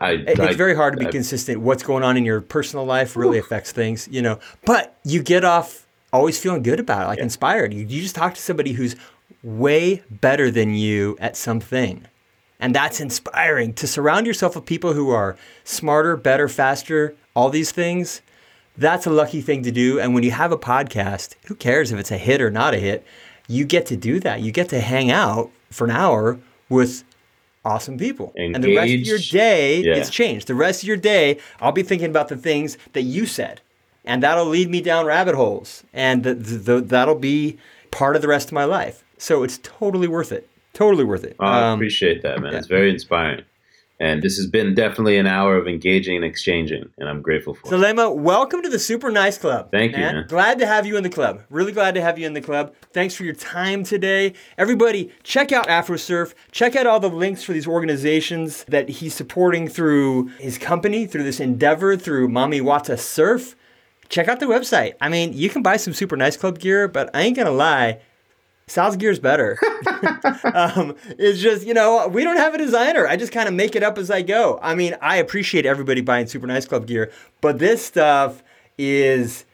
[0.00, 1.60] I, it's I, very hard to be I, consistent.
[1.60, 4.40] What's going on in your personal life really affects things, you know.
[4.64, 7.24] But you get off always feeling good about it, like yeah.
[7.24, 7.72] inspired.
[7.72, 8.96] You, you just talk to somebody who's
[9.42, 12.06] way better than you at something.
[12.58, 17.70] And that's inspiring to surround yourself with people who are smarter, better, faster, all these
[17.70, 18.22] things.
[18.78, 20.00] That's a lucky thing to do.
[20.00, 22.78] And when you have a podcast, who cares if it's a hit or not a
[22.78, 23.06] hit?
[23.48, 24.40] You get to do that.
[24.40, 27.04] You get to hang out for an hour with
[27.64, 28.32] awesome people.
[28.36, 28.54] Engage.
[28.54, 29.96] And the rest of your day yeah.
[29.96, 30.46] is changed.
[30.46, 33.60] The rest of your day, I'll be thinking about the things that you said
[34.06, 37.58] and that'll lead me down rabbit holes, and the, the, that'll be
[37.90, 39.02] part of the rest of my life.
[39.18, 40.48] So it's totally worth it.
[40.72, 41.36] Totally worth it.
[41.40, 42.52] Oh, I um, appreciate that, man.
[42.52, 42.58] Yeah.
[42.58, 43.44] It's very inspiring.
[43.98, 47.66] And this has been definitely an hour of engaging and exchanging, and I'm grateful for
[47.66, 47.80] so, it.
[47.80, 49.70] Lema, welcome to the Super Nice Club.
[49.70, 50.00] Thank man.
[50.00, 50.26] you, man.
[50.28, 51.42] Glad to have you in the club.
[51.48, 52.74] Really glad to have you in the club.
[52.92, 54.34] Thanks for your time today.
[54.58, 56.34] Everybody, check out AfroSurf.
[56.52, 61.24] Check out all the links for these organizations that he's supporting through his company, through
[61.24, 63.56] this endeavor, through Mami Wata Surf
[64.08, 64.94] check out the website.
[65.00, 67.98] I mean, you can buy some super nice club gear, but I ain't gonna lie,
[68.68, 69.58] Sal's gear is better.
[70.52, 73.06] um, it's just, you know, we don't have a designer.
[73.06, 74.58] I just kind of make it up as I go.
[74.60, 78.42] I mean, I appreciate everybody buying super nice club gear, but this stuff
[78.76, 79.44] is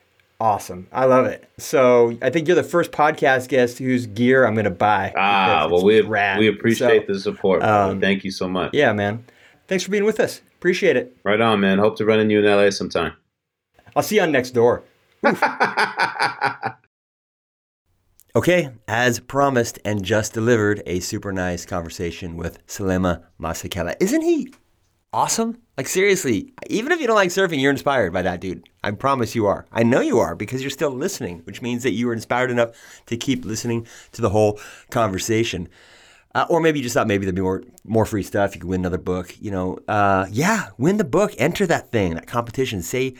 [0.40, 0.89] awesome.
[0.93, 1.47] I love it.
[1.59, 5.12] So I think you're the first podcast guest whose gear I'm going to buy.
[5.14, 6.39] Ah, well, we, rad.
[6.39, 7.62] we appreciate so, the support.
[7.62, 8.72] Um, Thank you so much.
[8.72, 9.26] Yeah, man.
[9.68, 10.40] Thanks for being with us.
[10.56, 11.14] Appreciate it.
[11.22, 11.78] Right on, man.
[11.78, 13.12] Hope to run into you in LA sometime.
[13.94, 14.84] I'll see you on next door.
[18.34, 23.94] okay, as promised and just delivered, a super nice conversation with Selema Masekela.
[24.00, 24.52] Isn't he
[25.12, 25.59] awesome?
[25.76, 28.68] Like seriously, even if you don't like surfing, you're inspired by that dude.
[28.82, 29.66] I promise you are.
[29.70, 32.70] I know you are because you're still listening, which means that you were inspired enough
[33.06, 34.59] to keep listening to the whole
[34.90, 35.68] conversation.
[36.34, 38.54] Uh, or maybe you just thought maybe there'd be more more free stuff.
[38.54, 39.36] You could win another book.
[39.38, 41.34] You know, uh, yeah, win the book.
[41.36, 42.80] Enter that thing, that competition.
[42.80, 43.14] Say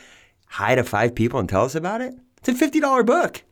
[0.47, 2.15] hi to five people and tell us about it?
[2.39, 3.43] It's a $50 book.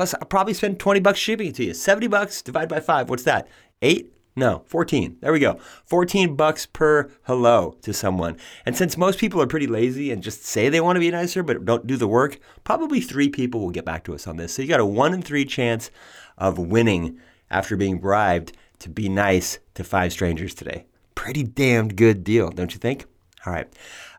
[0.00, 1.74] Plus, I'll probably spend 20 bucks shipping it to you.
[1.74, 3.10] 70 bucks divided by five.
[3.10, 3.46] What's that?
[3.82, 4.10] Eight?
[4.34, 5.18] No, 14.
[5.20, 5.58] There we go.
[5.84, 8.38] 14 bucks per hello to someone.
[8.64, 11.42] And since most people are pretty lazy and just say they want to be nicer
[11.42, 14.54] but don't do the work, probably three people will get back to us on this.
[14.54, 15.90] So you got a one in three chance
[16.38, 17.20] of winning
[17.50, 20.86] after being bribed to be nice to five strangers today.
[21.14, 23.04] Pretty damned good deal, don't you think?
[23.44, 23.68] All right.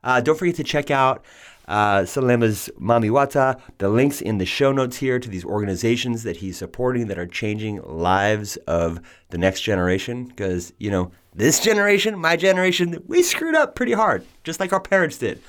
[0.04, 1.26] Uh, don't forget to check out
[1.68, 3.60] uh, Selema's Mami Wata.
[3.78, 7.28] The links in the show notes here to these organizations that he's supporting that are
[7.28, 10.26] changing lives of the next generation.
[10.26, 14.82] Because, you know, this generation, my generation, we screwed up pretty hard, just like our
[14.82, 15.42] parents did.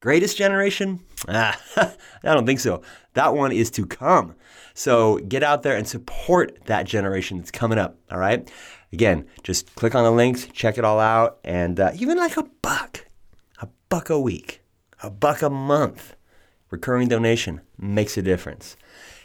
[0.00, 1.00] Greatest generation?
[1.28, 2.82] Ah, I don't think so.
[3.14, 4.34] That one is to come.
[4.72, 8.50] So get out there and support that generation that's coming up, all right?
[8.92, 12.44] Again, just click on the links, check it all out, and uh, even like a
[12.62, 13.06] buck,
[13.60, 14.59] a buck a week,
[15.02, 16.16] a buck a month,
[16.70, 18.76] recurring donation makes a difference.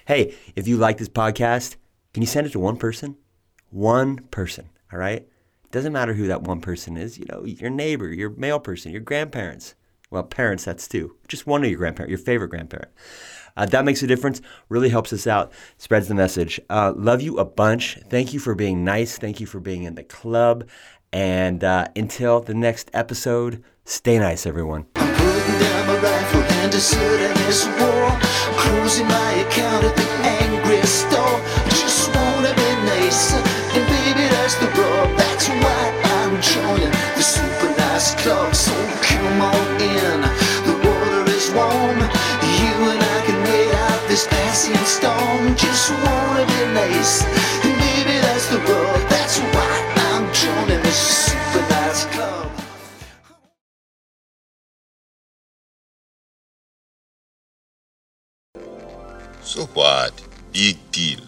[0.07, 1.75] Hey, if you like this podcast,
[2.13, 3.17] can you send it to one person?
[3.71, 5.27] One person, all right?
[5.71, 9.01] Doesn't matter who that one person is, you know, your neighbor, your male person, your
[9.01, 9.75] grandparents.
[10.09, 11.15] Well, parents, that's two.
[11.27, 12.91] Just one of your grandparents, your favorite grandparent.
[13.57, 16.59] Uh, that makes a difference, really helps us out, spreads the message.
[16.69, 17.97] Uh, love you a bunch.
[18.09, 19.17] Thank you for being nice.
[19.17, 20.67] Thank you for being in the club.
[21.11, 24.85] And uh, until the next episode, stay nice, everyone.
[28.85, 30.07] Closing my account at the
[30.41, 31.41] angry store.
[31.69, 33.33] Just wanna be nice.
[33.73, 35.17] And baby, that's the rub.
[35.17, 35.83] That's why
[36.21, 38.53] I'm joining the super nice club.
[38.53, 40.21] So come on in.
[40.67, 41.99] The water is warm.
[42.61, 45.55] You and I can wait out this passing storm.
[45.55, 47.64] Just wanna be nice.
[59.55, 60.11] So what?
[60.51, 61.21] Big deal.